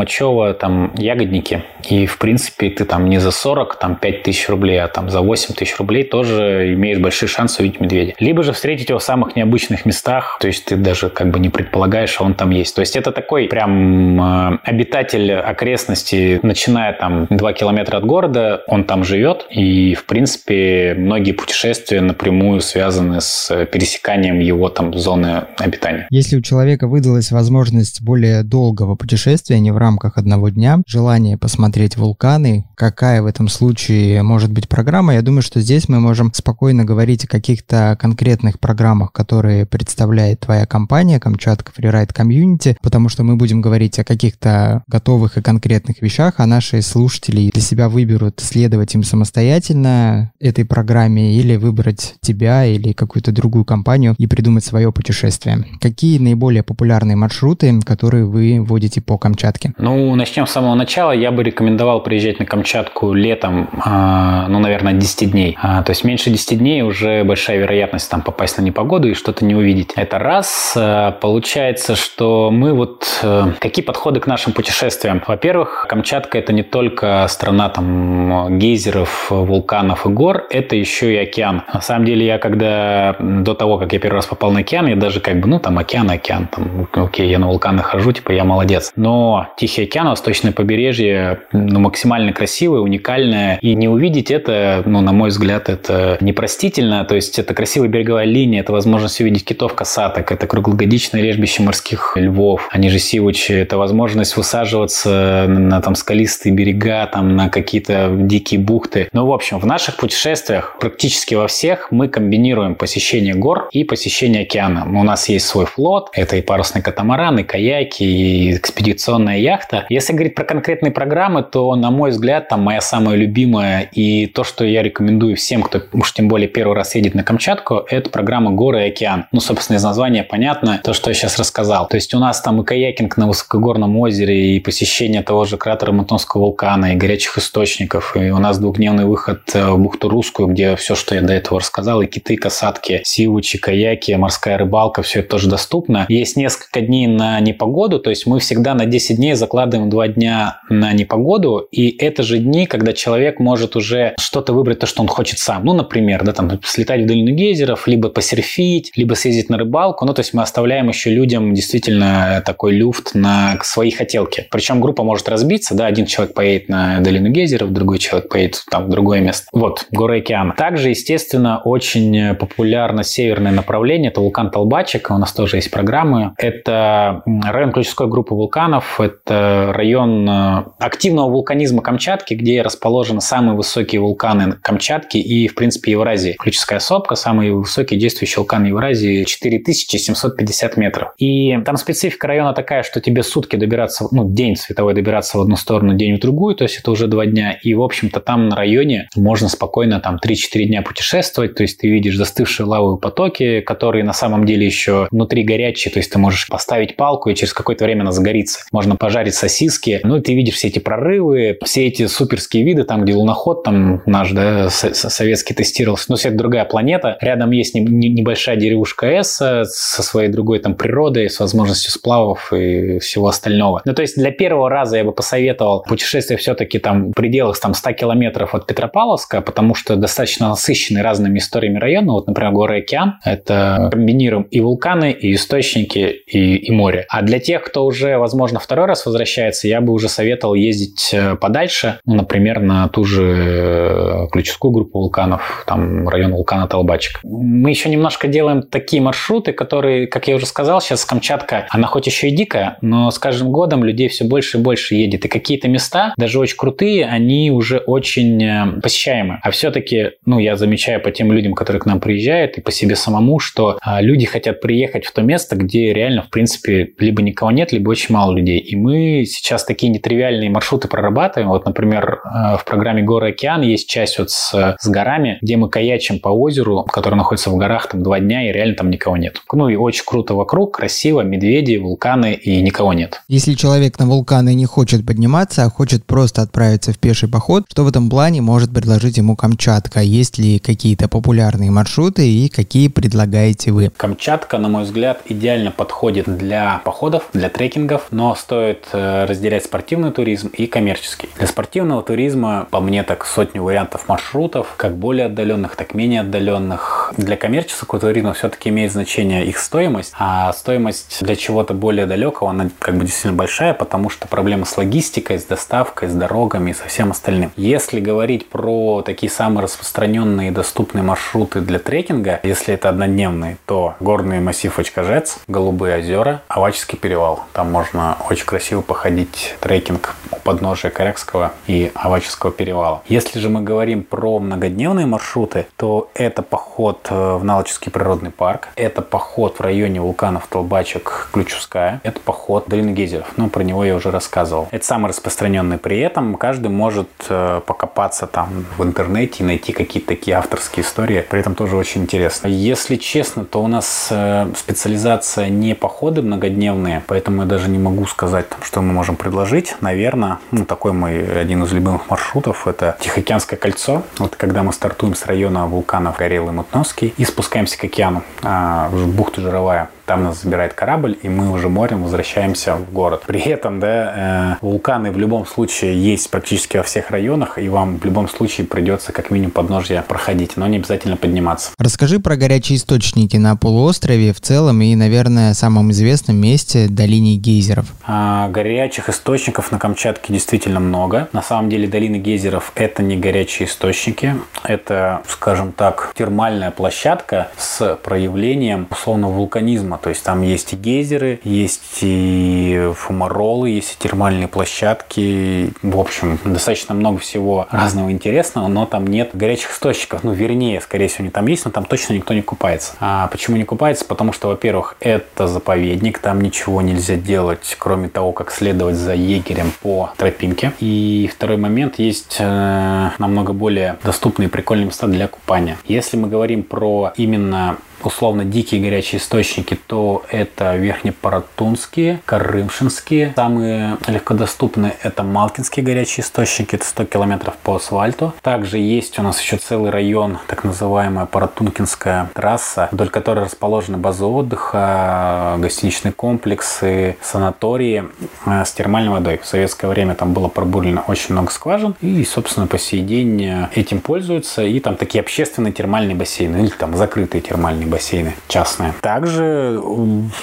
там 0.54 0.92
ягодники. 0.96 1.64
И, 1.90 2.06
в 2.06 2.18
принципе, 2.18 2.70
ты 2.70 2.86
там 2.86 3.10
не 3.10 3.20
за 3.20 3.32
40, 3.32 3.80
там 3.80 3.96
5 3.96 4.24
тысяч 4.24 4.50
рублей, 4.50 4.82
а 4.82 4.88
там 4.88 5.10
за 5.10 5.22
8 5.22 5.56
тысяч 5.56 5.78
рублей 5.78 6.04
тоже 6.04 6.74
имеешь 6.74 7.00
большие 7.00 7.30
шансы 7.30 7.62
увидеть 7.62 7.80
медведя. 7.80 8.14
Либо 8.20 8.44
же 8.44 8.54
встретить 8.54 8.90
его 8.90 9.00
в 9.00 9.04
самых 9.04 9.36
необычных 9.36 9.86
местах, 9.86 10.38
то 10.40 10.48
есть 10.48 10.66
ты 10.66 10.76
даже 10.76 11.10
как 11.10 11.32
бы 11.32 11.40
не 11.40 11.50
предполагаешь, 11.50 12.16
а 12.20 12.24
он 12.24 12.34
там 12.34 12.50
есть. 12.52 12.76
То 12.76 12.82
есть 12.82 12.96
это 12.96 13.12
такой 13.12 13.48
прям 13.48 14.22
э, 14.22 14.60
обитатель 14.64 15.34
окрестности, 15.34 16.40
начиная 16.44 16.94
там 16.94 17.28
2 17.30 17.54
километра 17.54 17.98
от 17.98 18.06
города, 18.06 18.64
он 18.68 18.84
там 18.84 19.04
живет, 19.04 19.46
и, 19.50 19.94
в 19.94 20.06
принципе, 20.06 20.96
многие 20.98 21.32
путешествия 21.32 22.02
напрямую 22.02 22.62
связаны 22.62 23.22
с 23.22 23.66
пересеканием 23.72 24.40
его 24.40 24.70
там 24.70 24.94
зоны 24.94 25.44
обитания. 25.58 26.08
Если 26.10 26.38
у 26.38 26.42
человека 26.42 26.88
выдалась 26.88 27.32
возможность 27.32 28.02
более 28.02 28.44
долгого 28.44 28.96
путешествия, 28.96 29.60
не 29.60 29.72
в 29.72 29.78
рамках 29.78 29.89
одного 30.18 30.50
дня, 30.50 30.82
желание 30.86 31.38
посмотреть 31.38 31.98
вулканы, 31.98 32.69
какая 32.80 33.22
в 33.22 33.26
этом 33.26 33.50
случае 33.50 34.24
может 34.24 34.52
быть 34.54 34.70
программа, 34.70 35.14
я 35.14 35.22
думаю, 35.22 35.42
что 35.42 35.60
здесь 35.60 35.90
мы 35.90 36.00
можем 36.00 36.32
спокойно 36.34 36.86
говорить 36.86 37.26
о 37.26 37.28
каких-то 37.28 37.98
конкретных 38.00 38.58
программах, 38.58 39.12
которые 39.12 39.66
представляет 39.66 40.40
твоя 40.40 40.66
компания 40.66 41.20
Камчатка 41.20 41.74
Freeride 41.78 42.16
Community, 42.16 42.78
потому 42.82 43.10
что 43.10 43.24
мы 43.24 43.36
будем 43.36 43.60
говорить 43.60 44.00
о 44.00 44.06
каких-то 44.06 44.84
готовых 44.88 45.38
и 45.38 45.42
конкретных 45.42 46.02
вещах, 46.02 46.36
а 46.38 46.46
наши 46.46 46.82
слушатели 46.82 47.52
для 47.52 47.62
себя 47.62 47.90
выберут 47.90 48.40
следовать 48.40 48.96
им 48.96 49.04
самостоятельно 49.04 50.32
этой 50.40 50.64
программе 50.64 51.34
или 51.36 51.58
выбрать 51.58 52.16
тебя 52.22 52.64
или 52.64 52.94
какую-то 52.94 53.34
другую 53.34 53.66
компанию 53.66 54.16
и 54.18 54.26
придумать 54.26 54.64
свое 54.64 54.94
путешествие. 54.94 55.66
Какие 55.82 56.18
наиболее 56.18 56.64
популярные 56.64 57.18
маршруты, 57.18 57.82
которые 57.82 58.24
вы 58.24 58.64
водите 58.64 59.02
по 59.02 59.18
Камчатке? 59.18 59.74
Ну, 59.78 60.16
начнем 60.16 60.48
с 60.48 60.52
самого 60.52 60.76
начала. 60.76 61.12
Я 61.12 61.34
бы 61.34 61.44
рекомендовал 61.44 62.02
приезжать 62.02 62.40
на 62.40 62.46
Камчатку 62.46 62.69
летом, 63.14 63.70
э, 63.86 64.46
ну, 64.48 64.60
наверное, 64.60 64.94
10 64.94 65.32
дней. 65.32 65.58
А, 65.62 65.84
то 65.84 65.92
есть 65.92 66.04
меньше 66.04 66.30
10 66.30 66.58
дней 66.58 66.82
уже 66.82 67.24
большая 67.24 67.58
вероятность 67.58 68.10
там 68.10 68.22
попасть 68.22 68.58
на 68.58 68.62
непогоду 68.62 69.10
и 69.10 69.14
что-то 69.14 69.46
не 69.46 69.56
увидеть. 69.56 69.94
Это 69.96 70.20
раз. 70.20 70.74
А, 70.76 71.12
получается, 71.12 71.96
что 71.96 72.50
мы 72.52 72.74
вот... 72.74 73.20
Э, 73.24 73.54
какие 73.60 73.84
подходы 73.84 74.20
к 74.20 74.28
нашим 74.28 74.54
путешествиям? 74.54 75.22
Во-первых, 75.28 75.86
Камчатка 75.90 76.38
это 76.38 76.54
не 76.54 76.64
только 76.64 77.26
страна 77.30 77.70
там 77.70 78.58
гейзеров, 78.60 79.28
вулканов 79.30 80.06
и 80.06 80.10
гор, 80.10 80.48
это 80.50 80.76
еще 80.76 81.14
и 81.14 81.18
океан. 81.18 81.64
На 81.74 81.82
самом 81.82 82.06
деле, 82.06 82.26
я 82.26 82.38
когда 82.38 83.16
до 83.20 83.54
того, 83.54 83.78
как 83.78 83.94
я 83.94 84.00
первый 84.00 84.16
раз 84.16 84.26
попал 84.26 84.52
на 84.52 84.62
океан, 84.62 84.88
я 84.88 84.96
даже 84.96 85.20
как 85.20 85.40
бы, 85.40 85.48
ну, 85.48 85.60
там 85.60 85.78
океан, 85.78 86.10
океан, 86.10 86.48
там, 86.48 86.88
окей, 86.94 87.30
я 87.30 87.40
на 87.40 87.48
вулканы 87.48 87.84
хожу, 87.84 88.12
типа, 88.12 88.32
я 88.32 88.44
молодец. 88.44 88.92
Но 88.96 89.48
Тихий 89.58 89.84
океан, 89.84 90.08
восточное 90.08 90.52
побережье, 90.52 91.42
ну, 91.52 91.80
максимально 91.80 92.34
красивое, 92.60 92.82
уникальное, 92.82 93.58
и 93.62 93.74
не 93.74 93.88
увидеть 93.88 94.32
это, 94.32 94.84
ну, 94.86 95.00
на 95.00 95.14
мой 95.14 95.30
взгляд, 95.30 95.70
это 95.70 96.18
непростительно, 96.20 97.06
то 97.06 97.16
есть 97.16 97.40
это 97.40 97.54
красивая 97.54 97.88
береговая 97.88 98.26
линия, 98.26 98.60
это 98.60 98.74
возможность 98.74 99.22
увидеть 99.22 99.46
китов 99.46 99.76
касаток, 99.76 100.34
это 100.34 100.46
круглогодичное 100.46 101.22
лежбище 101.22 101.64
морских 101.64 102.18
львов, 102.18 102.68
они 102.72 102.90
же 102.90 103.00
сивучи, 103.00 103.54
это 103.54 103.78
возможность 103.78 104.36
высаживаться 104.36 105.46
на 105.48 105.80
там 105.80 105.96
скалистые 105.96 106.54
берега, 106.54 107.06
там 107.06 107.38
на 107.38 107.48
какие-то 107.48 108.10
дикие 108.14 108.60
бухты. 108.60 109.08
Ну, 109.14 109.26
в 109.26 109.32
общем, 109.32 109.58
в 109.60 109.66
наших 109.66 109.96
путешествиях 109.96 110.76
практически 110.82 111.36
во 111.36 111.48
всех 111.48 111.88
мы 111.92 112.10
комбинируем 112.10 112.76
посещение 112.76 113.36
гор 113.36 113.70
и 113.72 113.86
посещение 113.86 114.42
океана. 114.42 114.86
У 114.86 115.04
нас 115.04 115.30
есть 115.30 115.46
свой 115.46 115.66
флот, 115.66 116.10
это 116.12 116.36
и 116.36 116.42
парусный 116.42 116.82
катамаран, 116.82 117.40
и 117.40 117.44
каяки, 117.44 118.04
и 118.04 118.58
экспедиционная 118.58 119.38
яхта. 119.38 119.86
Если 119.88 120.12
говорить 120.12 120.36
про 120.36 120.44
конкретные 120.44 120.92
программы, 120.92 121.42
то, 121.42 121.74
на 121.76 121.90
мой 121.90 122.10
взгляд, 122.10 122.49
там 122.50 122.62
моя 122.62 122.82
самая 122.82 123.16
любимая 123.16 123.90
и 123.94 124.26
то, 124.26 124.44
что 124.44 124.66
я 124.66 124.84
рекомендую 124.84 125.36
всем, 125.36 125.62
кто 125.62 125.82
уж 125.94 126.14
тем 126.14 126.28
более 126.28 126.48
первый 126.48 126.76
раз 126.76 126.96
едет 126.96 127.14
на 127.14 127.24
Камчатку, 127.24 127.86
это 127.90 128.10
программа 128.10 128.52
«Горы 128.52 128.86
и 128.86 128.88
океан». 128.90 129.26
Ну, 129.32 129.40
собственно, 129.40 129.78
из 129.78 129.84
названия 129.84 130.24
понятно 130.24 130.82
то, 130.84 130.94
что 130.94 131.12
я 131.12 131.14
сейчас 131.14 131.38
рассказал. 131.38 131.88
То 131.88 131.96
есть 131.96 132.14
у 132.14 132.20
нас 132.20 132.42
там 132.42 132.62
и 132.62 132.66
каякинг 132.66 133.16
на 133.18 133.28
высокогорном 133.28 133.98
озере, 133.98 134.56
и 134.56 134.60
посещение 134.60 135.22
того 135.22 135.46
же 135.46 135.58
кратера 135.58 135.92
Мутонского 135.92 136.42
вулкана, 136.42 136.94
и 136.94 136.96
горячих 136.96 137.38
источников, 137.38 138.16
и 138.16 138.32
у 138.32 138.40
нас 138.40 138.58
двухдневный 138.58 139.06
выход 139.06 139.42
в 139.54 139.78
бухту 139.78 140.10
Русскую, 140.10 140.48
где 140.48 140.76
все, 140.76 140.96
что 140.96 141.14
я 141.16 141.22
до 141.22 141.34
этого 141.34 141.60
рассказал, 141.60 142.02
и 142.02 142.08
киты, 142.08 142.36
касатки, 142.36 143.02
сивучи, 143.04 143.60
каяки, 143.60 144.12
морская 144.14 144.58
рыбалка, 144.58 145.04
все 145.04 145.20
это 145.20 145.30
тоже 145.30 145.50
доступно. 145.50 146.06
Есть 146.10 146.36
несколько 146.36 146.82
дней 146.82 147.06
на 147.06 147.40
непогоду, 147.40 148.00
то 148.00 148.10
есть 148.10 148.26
мы 148.26 148.40
всегда 148.40 148.74
на 148.74 148.86
10 148.86 149.18
дней 149.18 149.34
закладываем 149.36 149.90
2 149.90 150.08
дня 150.08 150.62
на 150.70 150.94
непогоду, 150.94 151.60
и 151.60 151.90
это 151.90 152.24
же 152.24 152.39
дни, 152.40 152.66
когда 152.66 152.94
человек 152.94 153.40
может 153.40 153.76
уже 153.76 154.16
что-то 154.20 154.54
выбрать, 154.54 154.80
то, 154.80 154.88
что 154.88 155.02
он 155.02 155.08
хочет 155.08 155.40
сам. 155.40 155.66
Ну, 155.66 155.74
например, 155.74 156.24
да, 156.24 156.34
там, 156.34 156.60
слетать 156.64 157.02
в 157.02 157.06
долину 157.06 157.32
гейзеров, 157.32 157.88
либо 157.88 158.10
посерфить, 158.10 158.92
либо 158.96 159.14
съездить 159.14 159.50
на 159.50 159.58
рыбалку. 159.58 160.06
Ну, 160.06 160.14
то 160.14 160.22
есть 160.22 160.34
мы 160.34 160.42
оставляем 160.42 160.88
еще 160.88 161.12
людям 161.12 161.54
действительно 161.54 162.42
такой 162.46 162.74
люфт 162.74 163.14
на 163.14 163.58
свои 163.64 163.92
хотелки. 163.92 164.48
Причем 164.52 164.82
группа 164.82 165.04
может 165.04 165.30
разбиться, 165.30 165.76
да, 165.76 165.86
один 165.86 166.06
человек 166.06 166.34
поедет 166.34 166.70
на 166.70 167.00
долину 167.00 167.30
гейзеров, 167.30 167.72
другой 167.72 168.00
человек 168.00 168.30
поедет 168.30 168.64
там 168.70 168.86
в 168.86 168.90
другое 168.90 169.22
место. 169.22 169.48
Вот, 169.52 169.88
горы 169.92 170.20
океана. 170.20 170.54
Также, 170.58 170.90
естественно, 170.90 171.62
очень 171.64 172.36
популярно 172.36 173.04
северное 173.04 173.52
направление, 173.52 174.12
это 174.12 174.22
вулкан 174.22 174.52
Толбачик, 174.52 175.12
у 175.12 175.18
нас 175.18 175.34
тоже 175.34 175.58
есть 175.58 175.72
программы. 175.72 176.34
Это 176.38 177.22
район 177.26 177.72
ключевской 177.72 178.08
группы 178.08 178.34
вулканов, 178.34 179.00
это 179.00 179.72
район 179.74 180.30
э, 180.30 180.64
активного 180.80 181.30
вулканизма 181.30 181.82
Камчатки, 181.82 182.19
где 182.30 182.62
расположены 182.62 183.22
самые 183.22 183.56
высокие 183.56 184.02
вулканы 184.02 184.54
Камчатки 184.62 185.18
и, 185.18 185.48
в 185.48 185.56
принципе, 185.56 185.92
Евразии. 185.92 186.36
Ключевская 186.40 186.80
сопка, 186.80 187.16
самый 187.16 187.52
высокий 187.52 187.98
действующий 187.98 188.38
вулкан 188.38 188.66
Евразии, 188.66 189.24
4750 189.24 190.78
метров. 190.78 191.14
И 191.18 191.58
там 191.66 191.78
специфика 191.78 192.28
района 192.28 192.54
такая, 192.54 192.84
что 192.84 193.02
тебе 193.02 193.24
сутки 193.24 193.56
добираться, 193.56 194.08
ну, 194.12 194.30
день 194.30 194.56
световой 194.56 194.94
добираться 194.94 195.38
в 195.38 195.42
одну 195.42 195.56
сторону, 195.56 195.94
день 195.96 196.18
в 196.18 196.20
другую, 196.20 196.56
то 196.56 196.64
есть 196.64 196.80
это 196.80 196.92
уже 196.92 197.08
два 197.08 197.26
дня. 197.26 197.58
И, 197.62 197.74
в 197.74 197.82
общем-то, 197.82 198.20
там 198.20 198.50
на 198.50 198.56
районе 198.56 199.10
можно 199.16 199.50
спокойно 199.50 200.00
там 200.00 200.20
3-4 200.24 200.64
дня 200.66 200.82
путешествовать, 200.82 201.56
то 201.56 201.64
есть 201.64 201.80
ты 201.80 201.90
видишь 201.90 202.18
застывшие 202.18 202.66
лавовые 202.66 203.00
потоки, 203.00 203.62
которые 203.62 204.04
на 204.04 204.14
самом 204.14 204.46
деле 204.46 204.66
еще 204.66 205.08
внутри 205.12 205.44
горячие, 205.44 205.92
то 205.92 206.00
есть 206.00 206.12
ты 206.12 206.20
можешь 206.20 206.48
поставить 206.48 206.96
палку 206.96 207.30
и 207.30 207.36
через 207.36 207.54
какое-то 207.54 207.86
время 207.86 208.02
она 208.02 208.12
загорится. 208.12 208.62
Можно 208.72 208.96
пожарить 208.96 209.36
сосиски, 209.36 210.00
ну 210.04 210.18
и 210.18 210.22
ты 210.22 210.36
видишь 210.36 210.56
все 210.56 210.68
эти 210.68 210.80
прорывы, 210.80 211.58
все 211.64 211.88
эти 211.88 212.08
суперские 212.10 212.64
виды, 212.64 212.84
там, 212.84 213.04
где 213.04 213.14
луноход 213.14 213.64
там 213.64 214.02
наш, 214.06 214.32
да, 214.32 214.70
советский 214.70 215.54
тестировался, 215.54 216.06
но 216.10 216.16
все 216.16 216.30
это 216.30 216.38
другая 216.38 216.66
планета. 216.66 217.18
Рядом 217.22 217.52
есть 217.52 217.76
небольшая 217.76 218.56
деревушка 218.56 219.08
С 219.08 219.40
со 219.66 220.04
своей 220.04 220.30
другой 220.30 220.60
там 220.60 220.76
природой, 220.76 221.30
с 221.30 221.40
возможностью 221.40 221.92
сплавов 221.92 222.52
и 222.54 223.00
всего 223.00 223.28
остального. 223.28 223.82
Ну, 223.86 223.94
то 223.94 224.02
есть 224.02 224.16
для 224.16 224.32
первого 224.32 224.70
раза 224.70 224.98
я 224.98 225.04
бы 225.04 225.12
посоветовал 225.12 225.84
путешествие 225.84 226.38
все-таки 226.38 226.80
там 226.80 227.12
в 227.12 227.14
пределах 227.14 227.60
там 227.60 227.74
100 227.74 227.94
километров 227.94 228.56
от 228.56 228.68
Петропавловска, 228.68 229.42
потому 229.42 229.76
что 229.76 229.96
достаточно 229.96 230.50
насыщенный 230.50 231.02
разными 231.02 231.40
историями 231.40 231.78
район. 231.78 232.06
Ну, 232.06 232.14
вот, 232.14 232.28
например, 232.28 232.52
горы 232.54 232.80
Океан. 232.80 233.16
Это 233.24 233.90
комбинируем 233.92 234.44
и 234.44 234.60
вулканы, 234.60 235.12
и 235.12 235.34
источники, 235.34 236.00
и, 236.00 236.56
и 236.56 236.72
море. 236.72 237.06
А 237.10 237.22
для 237.22 237.40
тех, 237.40 237.64
кто 237.64 237.86
уже, 237.86 238.18
возможно, 238.18 238.60
второй 238.60 238.86
раз 238.86 239.06
возвращается, 239.06 239.68
я 239.68 239.82
бы 239.82 239.94
уже 239.94 240.10
советовал 240.10 240.54
ездить 240.54 241.10
э, 241.14 241.36
подальше, 241.36 241.99
ну, 242.06 242.16
например, 242.16 242.60
на 242.60 242.88
ту 242.90 243.04
же 243.04 243.24
э, 243.24 244.28
ключевскую 244.32 244.72
группу 244.72 245.00
вулканов, 245.00 245.64
там 245.68 246.08
район 246.08 246.34
вулкана 246.34 246.68
Толбачик. 246.68 247.20
Мы 247.24 247.70
еще 247.70 247.90
немножко 247.90 248.28
делаем 248.28 248.64
такие 248.64 249.02
маршруты, 249.02 249.54
которые, 249.54 250.08
как 250.08 250.28
я 250.28 250.36
уже 250.36 250.46
сказал, 250.46 250.82
сейчас 250.82 251.06
Камчатка, 251.06 251.68
она 251.70 251.88
хоть 251.88 252.08
еще 252.08 252.30
и 252.30 252.36
дикая, 252.36 252.78
но 252.82 253.12
с 253.12 253.20
каждым 253.20 253.52
годом 253.52 253.84
людей 253.84 254.08
все 254.08 254.26
больше 254.26 254.58
и 254.58 254.62
больше 254.62 254.96
едет. 254.96 255.26
И 255.26 255.28
какие-то 255.28 255.68
места, 255.68 256.14
даже 256.18 256.40
очень 256.40 256.58
крутые, 256.58 257.06
они 257.06 257.52
уже 257.52 257.78
очень 257.78 258.44
э, 258.44 258.82
посещаемы. 258.82 259.40
А 259.44 259.52
все-таки, 259.52 260.12
ну, 260.26 260.40
я 260.40 260.56
замечаю 260.56 261.02
по 261.02 261.12
тем 261.12 261.32
людям, 261.32 261.54
которые 261.54 261.82
к 261.82 261.86
нам 261.86 262.00
приезжают, 262.00 262.58
и 262.58 262.62
по 262.62 262.72
себе 262.72 262.96
самому, 262.96 263.40
что 263.40 263.78
а, 263.82 264.02
люди 264.02 264.26
хотят 264.26 264.62
приехать 264.62 265.06
в 265.06 265.12
то 265.12 265.22
место, 265.22 265.56
где 265.56 265.94
реально, 265.94 266.24
в 266.24 266.30
принципе, 266.30 266.94
либо 267.00 267.22
никого 267.22 267.52
нет, 267.52 267.72
либо 267.72 267.90
очень 267.90 268.14
мало 268.14 268.36
людей. 268.36 268.60
И 268.60 268.76
мы 268.76 269.26
сейчас 269.26 269.64
такие 269.66 269.92
нетривиальные 269.92 270.50
маршруты 270.50 270.88
прорабатываем. 270.88 271.50
Вот, 271.50 271.66
например, 271.66 271.89
э, 271.98 272.58
в 272.58 272.66
программе 272.66 273.02
«Горы 273.02 273.30
океан» 273.30 273.62
есть 273.62 273.90
часть 273.90 274.20
вот 274.20 274.32
с, 274.32 274.76
с 274.80 274.88
горами, 274.88 275.38
где 275.42 275.58
мы 275.58 275.70
каячим 275.70 276.20
по 276.20 276.30
озеру, 276.30 276.84
который 276.84 277.16
находится 277.16 277.50
в 277.50 277.58
горах 277.58 277.88
там 277.88 278.04
два 278.04 278.20
дня, 278.20 278.50
и 278.50 278.54
реально 278.54 278.76
там 278.76 278.90
никого 278.90 279.18
нет. 279.18 279.42
Ну 279.52 279.70
и 279.70 279.76
очень 279.76 280.04
круто 280.06 280.34
вокруг, 280.34 280.78
красиво, 280.78 281.22
медведи, 281.22 281.78
вулканы, 281.78 282.34
и 282.34 282.62
никого 282.62 282.94
нет. 282.94 283.22
Если 283.28 283.54
человек 283.54 284.00
на 284.00 284.06
вулканы 284.06 284.54
не 284.54 284.66
хочет 284.66 285.06
подниматься, 285.06 285.64
а 285.64 285.70
хочет 285.70 286.06
просто 286.06 286.42
отправиться 286.42 286.94
в 286.94 287.00
пеший 287.00 287.30
поход, 287.30 287.66
что 287.70 287.84
в 287.84 287.88
этом 287.88 288.10
плане 288.10 288.42
может 288.42 288.74
предложить 288.74 289.18
ему 289.18 289.36
Камчатка? 289.36 290.02
Есть 290.02 290.38
ли 290.38 290.60
какие-то 290.60 291.08
популярные 291.08 291.72
маршруты 291.72 292.30
и 292.30 292.50
какие 292.50 292.88
предлагаете 292.88 293.72
вы? 293.72 293.92
Камчатка, 293.96 294.58
на 294.58 294.70
мой 294.70 294.84
взгляд, 294.84 295.22
идеально 295.26 295.72
подходит 295.72 296.26
для 296.38 296.82
походов, 296.84 297.30
для 297.34 297.50
трекингов, 297.50 298.08
но 298.12 298.36
стоит 298.36 298.88
э, 298.94 299.26
разделять 299.26 299.66
спортивный 299.66 300.12
туризм 300.12 300.48
и 300.50 300.68
коммерческий. 300.68 301.30
Для 301.38 301.48
спортивного 301.48 301.79
туризма, 302.02 302.68
по 302.72 302.80
мне, 302.80 303.04
так 303.04 303.26
сотни 303.26 303.60
вариантов 303.60 304.08
маршрутов, 304.08 304.74
как 304.78 304.96
более 304.96 305.28
отдаленных, 305.28 305.76
так 305.76 305.94
менее 305.94 306.22
отдаленных. 306.22 307.14
Для 307.18 307.38
коммерческого 307.38 308.00
туризма 308.00 308.34
все-таки 308.34 308.70
имеет 308.70 308.92
значение 308.92 309.46
их 309.46 309.58
стоимость, 309.58 310.14
а 310.18 310.52
стоимость 310.54 311.24
для 311.24 311.36
чего-то 311.36 311.74
более 311.74 312.06
далекого, 312.06 312.50
она 312.50 312.70
как 312.80 312.96
бы 312.96 313.06
действительно 313.06 313.34
большая, 313.34 313.74
потому 313.74 314.10
что 314.10 314.28
проблемы 314.28 314.66
с 314.66 314.78
логистикой, 314.78 315.40
с 315.40 315.46
доставкой, 315.46 316.10
с 316.10 316.14
дорогами 316.14 316.72
и 316.72 316.74
со 316.74 316.88
всем 316.88 317.12
остальным. 317.12 317.52
Если 317.56 318.00
говорить 318.00 318.50
про 318.50 319.02
такие 319.02 319.32
самые 319.32 319.64
распространенные 319.64 320.50
и 320.50 320.52
доступные 320.52 321.04
маршруты 321.04 321.62
для 321.62 321.80
трекинга, 321.80 322.40
если 322.44 322.74
это 322.74 322.90
однодневные, 322.90 323.58
то 323.66 323.96
горный 324.00 324.40
массив 324.40 324.78
Очкажец, 324.78 325.40
Голубые 325.48 325.98
озера, 325.98 326.42
Авачский 326.48 326.98
перевал. 326.98 327.46
Там 327.54 327.72
можно 327.72 328.18
очень 328.30 328.46
красиво 328.46 328.82
походить 328.82 329.56
трекинг 329.60 330.16
у 330.32 330.36
подножия 330.38 330.92
Корякского 330.92 331.54
и 331.70 331.92
Авачского 331.94 332.52
перевала. 332.52 333.04
Если 333.08 333.38
же 333.38 333.48
мы 333.48 333.62
говорим 333.62 334.04
про 334.04 334.40
многодневные 334.40 335.06
маршруты, 335.06 335.68
то 335.78 336.10
это 336.16 336.42
поход 336.42 337.08
э, 337.12 337.34
в 337.36 337.44
Налочский 337.44 337.92
природный 337.92 338.32
парк, 338.32 338.70
это 338.76 339.04
поход 339.04 339.60
в 339.60 339.62
районе 339.62 340.02
вулканов 340.02 340.48
Толбачек, 340.48 341.30
Ключевская, 341.32 342.02
это 342.04 342.20
поход 342.20 342.66
в 342.66 342.70
долину 342.70 342.94
Гейзеров. 342.94 343.28
Ну, 343.38 343.50
про 343.50 343.62
него 343.62 343.86
я 343.86 343.96
уже 343.96 344.10
рассказывал. 344.10 344.68
Это 344.72 344.84
самый 344.84 345.10
распространенный. 345.10 345.78
При 345.78 346.00
этом 346.00 346.36
каждый 346.36 346.72
может 346.72 347.08
э, 347.30 347.62
покопаться 347.64 348.26
там 348.26 348.66
в 348.78 348.84
интернете 348.84 349.44
и 349.44 349.46
найти 349.46 349.72
какие-то 349.72 350.08
такие 350.08 350.38
авторские 350.38 350.84
истории. 350.84 351.24
При 351.30 351.40
этом 351.40 351.54
тоже 351.54 351.76
очень 351.76 352.02
интересно. 352.02 352.48
Если 352.48 352.96
честно, 352.96 353.46
то 353.46 353.64
у 353.64 353.68
нас 353.68 354.08
э, 354.10 354.48
специализация 354.58 355.50
не 355.50 355.76
походы 355.76 356.24
многодневные, 356.24 357.04
поэтому 357.06 357.44
я 357.44 357.48
даже 357.48 357.70
не 357.70 357.78
могу 357.78 358.08
сказать, 358.08 358.48
что 358.64 358.82
мы 358.82 358.92
можем 358.92 359.16
предложить. 359.16 359.76
Наверное, 359.82 360.40
ну, 360.50 360.66
такой 360.66 360.94
мой 360.94 361.40
один 361.40 361.59
из 361.64 361.72
любимых 361.72 362.10
маршрутов– 362.10 362.68
это 362.68 362.98
Тихоокеанское 363.00 363.58
кольцо. 363.58 364.04
Вот 364.18 364.36
когда 364.36 364.64
мы 364.64 364.74
стартуем 364.74 365.16
с 365.16 365.26
района 365.26 365.66
вулканов 365.68 366.18
Горелый 366.18 366.54
Мутновский 366.54 367.14
и 367.18 367.26
спускаемся 367.26 367.78
к 367.78 367.84
океану, 367.84 368.24
а, 368.44 368.90
в 368.90 369.08
бухту 369.08 369.42
Жировая. 369.42 369.90
Там 370.10 370.24
нас 370.24 370.42
забирает 370.42 370.74
корабль, 370.74 371.20
и 371.22 371.30
мы 371.30 371.52
уже 371.52 371.70
морем 371.70 372.02
возвращаемся 372.02 372.74
в 372.74 372.92
город. 372.92 373.26
При 373.28 373.42
этом, 373.42 373.80
да, 373.80 374.56
э, 374.60 374.66
вулканы 374.66 375.12
в 375.12 375.20
любом 375.20 375.46
случае 375.46 376.04
есть 376.04 376.32
практически 376.32 376.78
во 376.78 376.84
всех 376.84 377.12
районах, 377.12 377.60
и 377.60 377.70
вам 377.70 378.00
в 378.00 378.06
любом 378.06 378.28
случае 378.28 378.66
придется 378.66 379.12
как 379.12 379.30
минимум 379.30 379.52
подножье 379.52 380.02
проходить, 380.02 380.58
но 380.58 380.66
не 380.66 380.78
обязательно 380.78 381.16
подниматься. 381.16 381.70
Расскажи 381.78 382.20
про 382.20 382.36
горячие 382.38 382.78
источники 382.78 383.38
на 383.38 383.56
полуострове 383.56 384.34
в 384.34 384.42
целом 384.42 384.82
и, 384.82 384.96
наверное, 384.96 385.54
самом 385.54 385.92
известном 385.92 386.38
месте 386.38 386.88
долине 386.90 387.36
гейзеров. 387.36 387.86
А, 388.04 388.50
горячих 388.50 389.10
источников 389.10 389.72
на 389.72 389.78
Камчатке 389.78 390.34
действительно 390.34 390.80
много. 390.80 391.30
На 391.34 391.44
самом 391.44 391.70
деле 391.70 391.88
долины 391.88 392.16
гейзеров 392.16 392.72
это 392.74 393.04
не 393.04 393.16
горячие 393.16 393.70
источники, 393.70 394.34
это, 394.64 395.22
скажем 395.28 395.72
так, 395.72 396.14
термальная 396.18 396.72
площадка 396.72 397.50
с 397.60 397.96
проявлением 398.02 398.88
условно 398.90 399.28
вулканизма 399.28 399.99
то 400.02 400.10
есть 400.10 400.24
там 400.24 400.42
есть 400.42 400.74
и 400.74 400.76
гейзеры, 400.76 401.40
есть 401.44 402.00
и 402.02 402.92
фумаролы, 402.96 403.70
есть 403.70 403.94
и 403.94 404.04
термальные 404.04 404.48
площадки. 404.48 405.74
В 405.82 406.00
общем, 406.00 406.40
достаточно 406.44 406.96
много 406.96 407.20
всего 407.20 407.68
разного 407.72 408.12
интересного, 408.12 408.68
но 408.68 408.86
там 408.86 409.08
нет 409.08 409.32
горячих 409.34 409.72
источников. 409.72 410.24
Ну, 410.24 410.32
вернее, 410.32 410.82
скорее 410.82 411.08
всего, 411.08 411.24
они 411.24 411.30
там 411.30 411.48
есть, 411.48 411.66
но 411.66 411.72
там 411.72 411.86
точно 411.86 412.14
никто 412.14 412.34
не 412.34 412.42
купается. 412.42 412.94
А 413.00 413.28
почему 413.28 413.58
не 413.58 413.64
купается? 413.66 414.06
Потому 414.06 414.34
что, 414.34 414.48
во-первых, 414.48 414.96
это 415.00 415.48
заповедник, 415.48 416.20
там 416.20 416.42
ничего 416.42 416.82
нельзя 416.82 417.16
делать, 417.16 417.76
кроме 417.78 418.10
того, 418.10 418.32
как 418.32 418.52
следовать 418.52 418.96
за 418.96 419.14
егерем 419.14 419.72
по 419.82 420.12
тропинке. 420.18 420.74
И 420.80 421.30
второй 421.34 421.58
момент, 421.58 422.00
есть 422.00 422.38
э, 422.40 423.10
намного 423.18 423.54
более 423.54 423.98
доступные 424.04 424.50
прикольные 424.50 424.88
места 424.88 425.08
для 425.08 425.28
купания. 425.28 425.78
Если 425.86 426.18
мы 426.18 426.28
говорим 426.28 426.64
про 426.64 427.14
именно 427.16 427.78
условно 428.04 428.46
дикие 428.46 428.82
горячие 428.82 429.20
источники, 429.20 429.78
то 429.88 430.24
это 430.30 430.76
Верхнепаратунские, 430.76 432.22
Карымшинские. 432.26 433.34
Самые 433.36 433.98
легкодоступные 434.08 434.96
это 435.02 435.24
Малкинские 435.24 435.86
горячие 435.86 436.24
источники, 436.24 436.76
это 436.76 436.86
100 436.86 437.06
километров 437.06 437.56
по 437.58 437.76
асфальту. 437.76 438.34
Также 438.42 438.78
есть 438.78 439.20
у 439.20 439.24
нас 439.24 439.42
еще 439.42 439.58
целый 439.58 439.92
район, 439.92 440.40
так 440.48 440.64
называемая 440.64 441.26
Паратункинская 441.26 442.30
трасса, 442.34 442.90
вдоль 442.92 443.10
которой 443.10 443.46
расположены 443.46 443.98
базы 443.98 444.26
отдыха, 444.26 445.56
гостиничные 445.60 446.12
комплексы, 446.12 447.18
санатории 447.22 448.06
э, 448.46 448.66
с 448.66 448.72
термальной 448.72 449.12
водой. 449.12 449.40
В 449.42 449.46
советское 449.46 449.88
время 449.88 450.16
там 450.16 450.34
было 450.34 450.48
пробурено 450.48 451.04
очень 451.08 451.34
много 451.34 451.52
скважин, 451.52 451.96
и, 452.02 452.24
собственно, 452.24 452.68
по 452.68 452.78
сей 452.78 453.02
день 453.02 453.44
э, 453.44 453.70
этим 453.76 454.02
пользуются, 454.02 454.64
и 454.64 454.80
там 454.80 454.96
такие 454.96 455.22
общественные 455.22 455.74
термальные 455.74 456.16
бассейны, 456.16 456.58
или 456.58 456.70
там 456.70 456.96
закрытые 456.96 457.42
термальные 457.42 457.88
бассейны 457.90 458.36
частные. 458.48 458.94
Также 459.02 459.82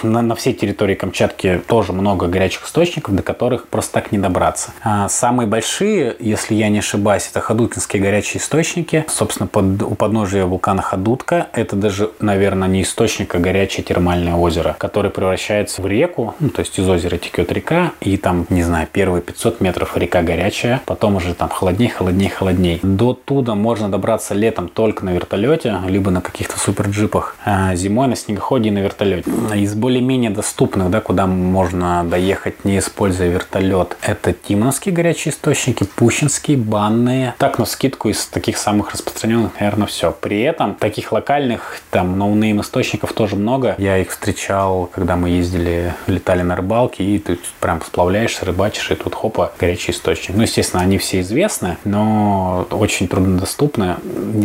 на, 0.03 0.23
на 0.23 0.35
всей 0.35 0.53
территории 0.53 0.95
Камчатки 0.95 1.61
тоже 1.67 1.93
много 1.93 2.27
горячих 2.27 2.65
источников, 2.65 3.15
до 3.15 3.23
которых 3.23 3.69
просто 3.69 3.95
так 3.95 4.13
не 4.13 4.19
добраться. 4.19 4.73
А 4.83 5.09
самые 5.09 5.47
большие, 5.47 6.17
если 6.19 6.55
я 6.55 6.69
не 6.69 6.81
ошибаюсь, 6.81 7.29
это 7.31 7.41
Ходуткинские 7.41 8.03
горячие 8.03 8.43
источники. 8.43 9.05
Собственно, 9.09 9.47
под, 9.47 9.83
у 9.83 9.95
подножия 9.95 10.45
вулкана 10.45 10.83
Ходутка 10.83 11.49
это 11.53 11.77
даже, 11.77 12.11
наверное, 12.21 12.69
не 12.69 12.83
источник, 12.83 13.35
а 13.35 13.39
горячее 13.39 13.85
термальное 13.85 14.35
озеро, 14.35 14.75
которое 14.79 15.11
превращается 15.11 15.83
в 15.83 15.87
реку, 15.87 16.35
ну, 16.41 16.51
то 16.51 16.61
есть 16.61 16.79
из 16.79 16.89
озера 16.89 17.17
текет 17.17 17.53
река, 17.53 17.93
и 18.01 18.17
там, 18.17 18.47
не 18.51 18.63
знаю, 18.63 18.89
первые 18.91 19.23
500 19.23 19.61
метров 19.61 19.97
река 19.97 20.23
горячая, 20.23 20.83
потом 20.85 21.17
уже 21.17 21.35
там 21.35 21.49
холодней, 21.49 21.89
холодней, 21.89 22.29
холодней. 22.29 22.81
До 22.83 23.15
туда 23.15 23.55
можно 23.55 23.89
добраться 23.89 24.35
летом 24.35 24.69
только 24.69 25.05
на 25.05 25.11
вертолете, 25.11 25.79
либо 25.87 26.11
на 26.11 26.21
каких-то 26.21 26.59
суперджипах, 26.59 27.36
зимой 27.75 28.09
на 28.09 28.17
снегоходе 28.17 28.69
и 28.69 28.73
на 28.73 28.79
вертолете. 28.79 29.31
Из 29.55 29.75
более-менее 29.75 30.31
доступных, 30.31 30.91
да, 30.91 31.01
куда 31.01 31.27
можно 31.27 32.05
доехать, 32.05 32.65
не 32.65 32.79
используя 32.79 33.29
вертолет, 33.29 33.97
это 34.03 34.33
Тимоновские 34.33 34.95
горячие 34.95 35.33
источники, 35.33 35.85
Пущинские, 35.85 36.57
банные. 36.57 37.35
Так, 37.39 37.59
на 37.59 37.65
скидку 37.65 38.09
из 38.09 38.27
таких 38.27 38.59
самых 38.59 38.93
распространенных, 38.93 39.53
наверное, 39.61 39.87
все. 39.87 40.11
При 40.11 40.41
этом 40.41 40.75
таких 40.75 41.13
локальных, 41.13 41.81
там, 41.91 42.19
no-name 42.19 42.61
источников 42.61 43.13
тоже 43.13 43.37
много. 43.37 43.77
Я 43.79 43.99
их 43.99 44.11
встречал, 44.11 44.91
когда 44.93 45.17
мы 45.17 45.31
ездили, 45.31 45.95
летали 46.07 46.43
на 46.43 46.57
рыбалке, 46.57 47.05
и 47.05 47.19
ты 47.19 47.39
прям 47.61 47.81
сплавляешься, 47.81 48.45
рыбачишь, 48.45 48.91
и 48.91 48.95
тут 48.97 49.15
хопа, 49.15 49.53
горячий 49.59 49.93
источник. 49.93 50.37
Ну, 50.37 50.43
естественно, 50.43 50.83
они 50.83 50.99
все 50.99 51.21
известны, 51.21 51.77
но 51.85 52.67
очень 52.71 53.07
труднодоступны, 53.07 53.97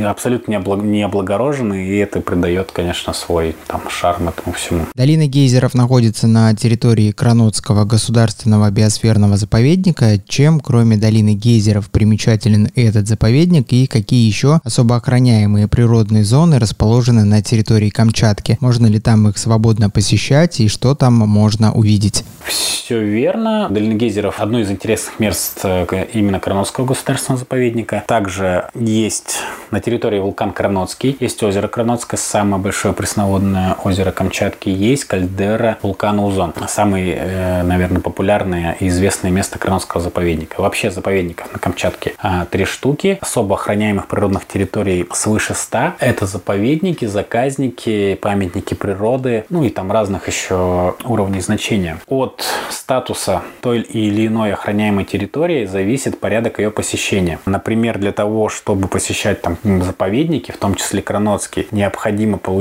абсолютно 0.06 0.52
не 0.52 1.04
облагорожены, 1.04 1.88
и 1.88 1.98
это 1.98 2.22
придает, 2.22 2.72
конечно, 2.72 2.91
свой 2.94 3.56
там 3.68 3.90
шарм 3.90 4.30
этому 4.30 4.54
всему. 4.54 4.86
Долина 4.96 5.28
гейзеров 5.28 5.74
находится 5.74 6.28
на 6.28 6.56
территории 6.56 7.12
Кранотского 7.12 7.86
государственного 7.86 8.70
биосферного 8.72 9.38
заповедника. 9.38 10.20
Чем, 10.28 10.60
кроме 10.60 10.98
долины 10.98 11.34
гейзеров, 11.34 11.90
примечателен 11.90 12.70
этот 12.76 13.08
заповедник 13.08 13.72
и 13.74 13.88
какие 13.88 14.28
еще 14.28 14.60
особо 14.64 14.96
охраняемые 14.96 15.68
природные 15.68 16.24
зоны 16.24 16.60
расположены 16.60 17.24
на 17.26 17.42
территории 17.42 17.90
Камчатки? 17.90 18.58
Можно 18.60 18.88
ли 18.88 19.00
там 19.00 19.28
их 19.28 19.38
свободно 19.38 19.90
посещать 19.90 20.60
и 20.60 20.68
что 20.68 20.96
там 20.96 21.14
можно 21.14 21.74
увидеть? 21.74 22.24
Все 22.46 23.02
верно. 23.04 23.68
Долина 23.70 23.94
гейзеров 23.94 24.40
одно 24.40 24.60
из 24.60 24.70
интересных 24.70 25.20
мест 25.20 25.60
э, 25.64 26.08
именно 26.14 26.40
Кранотского 26.40 26.86
государственного 26.86 27.40
заповедника. 27.40 28.04
Также 28.08 28.70
есть 28.76 29.38
на 29.70 29.80
территории 29.80 30.20
вулкан 30.20 30.52
Кранотский, 30.52 31.16
есть 31.20 31.42
озеро 31.44 31.68
Кранотское, 31.68 32.20
самое 32.20 32.62
большое 32.62 32.71
пресноводное 32.72 33.76
озеро 33.84 34.12
Камчатки, 34.12 34.70
есть 34.70 35.06
кальдера 35.06 35.78
вулкана 35.82 36.26
Узон. 36.26 36.54
Самый, 36.68 37.12
э, 37.12 37.64
наверное, 37.64 38.02
популярное 38.02 38.76
и 38.80 38.88
известное 38.88 39.32
место 39.32 39.60
Кранотского 39.60 40.02
заповедника. 40.02 40.62
Вообще 40.62 40.92
заповедников 40.92 41.52
на 41.54 41.60
Камчатке 41.60 42.14
а, 42.20 42.46
три 42.46 42.66
штуки. 42.66 43.18
Особо 43.22 43.56
охраняемых 43.56 44.08
природных 44.08 44.48
территорий 44.48 45.08
свыше 45.12 45.54
ста. 45.54 45.96
Это 46.00 46.26
заповедники, 46.26 47.06
заказники, 47.06 48.18
памятники 48.22 48.74
природы, 48.74 49.46
ну 49.50 49.64
и 49.64 49.70
там 49.70 49.92
разных 49.92 50.28
еще 50.28 50.96
уровней 51.04 51.42
значения. 51.42 52.00
От 52.08 52.44
статуса 52.70 53.42
той 53.62 53.82
или 53.82 54.28
иной 54.28 54.54
охраняемой 54.54 55.06
территории 55.06 55.66
зависит 55.66 56.20
порядок 56.20 56.60
ее 56.60 56.72
посещения. 56.72 57.40
Например, 57.46 57.98
для 57.98 58.12
того, 58.12 58.50
чтобы 58.50 58.88
посещать 58.88 59.42
там 59.42 59.58
заповедники, 59.64 60.52
в 60.52 60.58
том 60.58 60.76
числе 60.76 61.02
Кранотский, 61.02 61.68
необходимо 61.72 62.38
получить, 62.38 62.61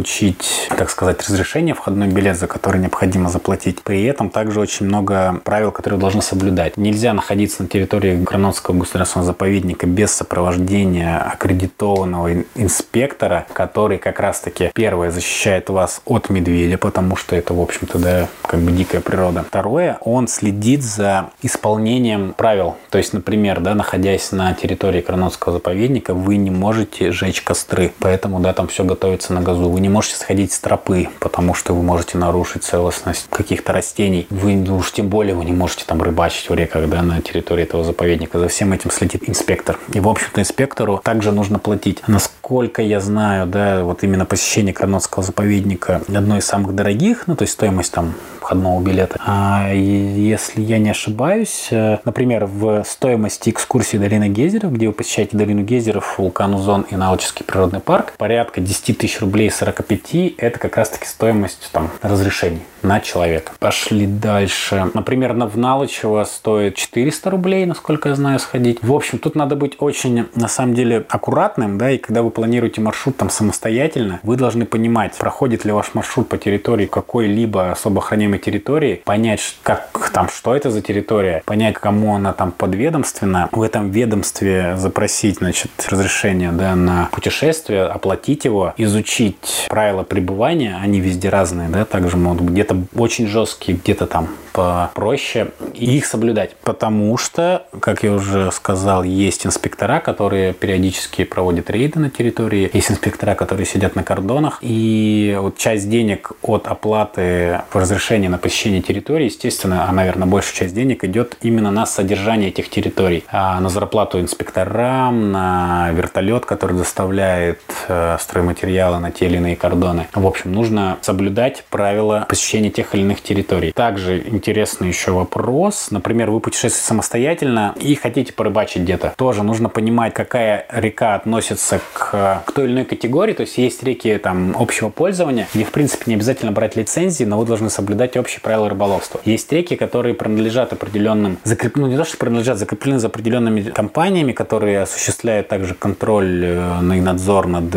так 0.76 0.90
сказать, 0.90 1.22
разрешение, 1.22 1.74
входной 1.74 2.08
билет, 2.08 2.38
за 2.38 2.46
который 2.46 2.80
необходимо 2.80 3.28
заплатить. 3.28 3.82
При 3.82 4.04
этом 4.04 4.30
также 4.30 4.60
очень 4.60 4.86
много 4.86 5.40
правил, 5.44 5.72
которые 5.72 6.00
должны 6.00 6.22
соблюдать. 6.22 6.76
Нельзя 6.76 7.12
находиться 7.12 7.62
на 7.62 7.68
территории 7.68 8.24
Кранотского 8.24 8.78
государственного 8.78 9.26
заповедника 9.26 9.86
без 9.86 10.12
сопровождения 10.12 11.18
аккредитованного 11.18 12.44
инспектора, 12.54 13.46
который 13.52 13.98
как 13.98 14.20
раз-таки 14.20 14.70
первое 14.74 15.10
защищает 15.10 15.68
вас 15.68 16.00
от 16.04 16.30
медведя, 16.30 16.78
потому 16.78 17.16
что 17.16 17.36
это, 17.36 17.52
в 17.52 17.60
общем-то, 17.60 17.98
да, 17.98 18.28
как 18.42 18.60
бы 18.60 18.72
дикая 18.72 19.00
природа. 19.00 19.44
Второе, 19.46 19.98
он 20.00 20.28
следит 20.28 20.82
за 20.82 21.30
исполнением 21.42 22.34
правил. 22.36 22.76
То 22.88 22.98
есть, 22.98 23.12
например, 23.12 23.60
да, 23.60 23.74
находясь 23.74 24.32
на 24.32 24.54
территории 24.54 25.00
Кранотского 25.00 25.54
заповедника, 25.54 26.14
вы 26.14 26.36
не 26.36 26.50
можете 26.50 27.12
жечь 27.12 27.42
костры, 27.42 27.92
поэтому, 27.98 28.40
да, 28.40 28.52
там 28.52 28.68
все 28.68 28.84
готовится 28.84 29.34
на 29.34 29.42
газу. 29.42 29.68
Вы 29.68 29.80
не 29.80 29.88
можете 29.90 30.16
сходить 30.16 30.52
с 30.52 30.58
тропы, 30.60 31.08
потому 31.18 31.54
что 31.54 31.74
вы 31.74 31.82
можете 31.82 32.18
нарушить 32.18 32.64
целостность 32.64 33.26
каких-то 33.30 33.72
растений. 33.72 34.26
Вы 34.30 34.62
уж 34.70 34.92
тем 34.92 35.08
более 35.08 35.34
вы 35.34 35.44
не 35.44 35.52
можете 35.52 35.84
там 35.84 36.02
рыбачить 36.02 36.48
в 36.48 36.54
реках, 36.54 36.88
да, 36.88 37.02
на 37.02 37.20
территории 37.20 37.64
этого 37.64 37.84
заповедника. 37.84 38.38
За 38.38 38.48
всем 38.48 38.72
этим 38.72 38.90
следит 38.90 39.28
инспектор. 39.28 39.78
И, 39.92 40.00
в 40.00 40.08
общем-то, 40.08 40.40
инспектору 40.40 41.00
также 41.02 41.32
нужно 41.32 41.58
платить. 41.58 42.02
Насколько 42.06 42.82
я 42.82 43.00
знаю, 43.00 43.46
да, 43.46 43.82
вот 43.84 44.02
именно 44.02 44.24
посещение 44.24 44.72
Кранотского 44.72 45.22
заповедника 45.22 46.02
одно 46.08 46.38
из 46.38 46.46
самых 46.46 46.74
дорогих, 46.74 47.24
ну, 47.26 47.36
то 47.36 47.42
есть 47.42 47.54
стоимость 47.54 47.92
там 47.92 48.14
входного 48.50 48.82
билета. 48.82 49.16
А 49.24 49.72
если 49.72 50.60
я 50.62 50.78
не 50.78 50.90
ошибаюсь, 50.90 51.68
э, 51.70 51.98
например, 52.04 52.46
в 52.46 52.82
стоимости 52.84 53.50
экскурсии 53.50 53.96
долины 53.96 54.28
Гейзеров, 54.28 54.72
где 54.72 54.88
вы 54.88 54.92
посещаете 54.92 55.36
долину 55.36 55.62
Гейзеров, 55.62 56.18
вулкан 56.18 56.54
Узон 56.54 56.82
и 56.90 56.96
Научский 56.96 57.44
природный 57.44 57.78
парк, 57.78 58.14
порядка 58.18 58.60
10 58.60 58.98
тысяч 58.98 59.20
рублей 59.20 59.50
45, 59.50 60.34
это 60.36 60.58
как 60.58 60.76
раз-таки 60.76 61.06
стоимость 61.06 61.70
там, 61.72 61.90
разрешений 62.02 62.62
на 62.82 62.98
человека. 63.00 63.52
Пошли 63.60 64.06
дальше. 64.06 64.90
Например, 64.94 65.34
в 65.34 65.56
Налычево 65.56 66.24
стоит 66.24 66.74
400 66.74 67.30
рублей, 67.30 67.66
насколько 67.66 68.08
я 68.08 68.14
знаю, 68.16 68.40
сходить. 68.40 68.82
В 68.82 68.92
общем, 68.92 69.18
тут 69.18 69.36
надо 69.36 69.54
быть 69.54 69.74
очень, 69.78 70.26
на 70.34 70.48
самом 70.48 70.74
деле, 70.74 71.04
аккуратным, 71.08 71.78
да, 71.78 71.90
и 71.92 71.98
когда 71.98 72.22
вы 72.22 72.30
планируете 72.30 72.80
маршрут 72.80 73.16
там 73.16 73.30
самостоятельно, 73.30 74.18
вы 74.24 74.36
должны 74.36 74.66
понимать, 74.66 75.16
проходит 75.18 75.64
ли 75.64 75.70
ваш 75.70 75.94
маршрут 75.94 76.28
по 76.28 76.36
территории 76.36 76.86
какой-либо 76.86 77.70
особо 77.70 78.00
охраняемой 78.00 78.39
территории, 78.40 79.00
понять, 79.04 79.56
как 79.62 80.10
там, 80.12 80.28
что 80.28 80.54
это 80.54 80.70
за 80.70 80.82
территория, 80.82 81.42
понять, 81.44 81.74
кому 81.74 82.16
она 82.16 82.32
там 82.32 82.52
подведомственна, 82.52 83.48
в 83.52 83.62
этом 83.62 83.90
ведомстве 83.90 84.76
запросить, 84.76 85.38
значит, 85.38 85.70
разрешение, 85.88 86.52
да, 86.52 86.74
на 86.74 87.08
путешествие, 87.12 87.84
оплатить 87.84 88.44
его, 88.44 88.74
изучить 88.76 89.66
правила 89.68 90.02
пребывания, 90.02 90.78
они 90.82 91.00
везде 91.00 91.28
разные, 91.28 91.68
да, 91.68 91.84
также 91.84 92.16
могут 92.16 92.50
где-то 92.50 92.84
очень 92.94 93.26
жесткие, 93.26 93.78
где-то 93.78 94.06
там 94.06 94.28
попроще, 94.60 95.48
их 95.74 96.06
соблюдать. 96.06 96.54
Потому 96.62 97.16
что, 97.16 97.64
как 97.80 98.02
я 98.02 98.12
уже 98.12 98.50
сказал, 98.52 99.02
есть 99.02 99.46
инспектора, 99.46 100.00
которые 100.00 100.52
периодически 100.52 101.24
проводят 101.24 101.70
рейды 101.70 101.98
на 101.98 102.10
территории, 102.10 102.70
есть 102.72 102.90
инспектора, 102.90 103.34
которые 103.34 103.66
сидят 103.66 103.96
на 103.96 104.02
кордонах, 104.02 104.58
и 104.60 105.36
вот 105.40 105.56
часть 105.56 105.88
денег 105.88 106.32
от 106.42 106.66
оплаты 106.66 107.62
разрешения 107.72 108.28
на 108.28 108.38
посещение 108.38 108.82
территории, 108.82 109.26
естественно, 109.26 109.88
а, 109.88 109.92
наверное, 109.92 110.26
большая 110.26 110.54
часть 110.54 110.74
денег 110.74 111.04
идет 111.04 111.36
именно 111.40 111.70
на 111.70 111.86
содержание 111.86 112.50
этих 112.50 112.68
территорий, 112.68 113.24
а 113.30 113.60
на 113.60 113.68
зарплату 113.68 114.20
инспекторам, 114.20 115.32
на 115.32 115.90
вертолет, 115.92 116.44
который 116.44 116.76
доставляет 116.76 117.62
э, 117.88 118.16
стройматериалы 118.20 118.98
на 118.98 119.10
те 119.10 119.26
или 119.26 119.36
иные 119.36 119.56
кордоны. 119.56 120.06
В 120.14 120.26
общем, 120.26 120.52
нужно 120.52 120.98
соблюдать 121.00 121.64
правила 121.70 122.26
посещения 122.28 122.70
тех 122.70 122.94
или 122.94 123.02
иных 123.02 123.22
территорий. 123.22 123.72
Также 123.72 124.18
интересно 124.18 124.49
интересный 124.50 124.88
еще 124.88 125.12
вопрос. 125.12 125.92
Например, 125.92 126.28
вы 126.32 126.40
путешествуете 126.40 126.84
самостоятельно 126.84 127.72
и 127.80 127.94
хотите 127.94 128.32
порыбачить 128.32 128.82
где-то. 128.82 129.14
Тоже 129.16 129.44
нужно 129.44 129.68
понимать, 129.68 130.12
какая 130.12 130.66
река 130.70 131.14
относится 131.14 131.80
к, 131.92 132.42
к 132.44 132.52
той 132.52 132.64
или 132.64 132.72
иной 132.72 132.84
категории. 132.84 133.32
То 133.32 133.42
есть 133.42 133.58
есть 133.58 133.84
реки 133.84 134.18
там 134.18 134.56
общего 134.58 134.88
пользования, 134.88 135.46
где, 135.54 135.62
в 135.62 135.70
принципе, 135.70 136.04
не 136.06 136.14
обязательно 136.14 136.50
брать 136.50 136.74
лицензии, 136.74 137.22
но 137.22 137.38
вы 137.38 137.46
должны 137.46 137.70
соблюдать 137.70 138.16
общие 138.16 138.40
правила 138.40 138.68
рыболовства. 138.68 139.20
Есть 139.24 139.52
реки, 139.52 139.76
которые 139.76 140.16
принадлежат 140.16 140.72
определенным, 140.72 141.38
закреп... 141.44 141.76
ну 141.76 141.86
не 141.86 141.96
то, 141.96 142.04
что 142.04 142.16
принадлежат, 142.16 142.58
закреплены 142.58 142.98
за 142.98 143.06
определенными 143.06 143.62
компаниями, 143.62 144.32
которые 144.32 144.80
осуществляют 144.80 145.46
также 145.46 145.74
контроль 145.74 146.44
э, 146.44 146.80
и 146.80 147.00
надзор 147.00 147.46
над 147.46 147.72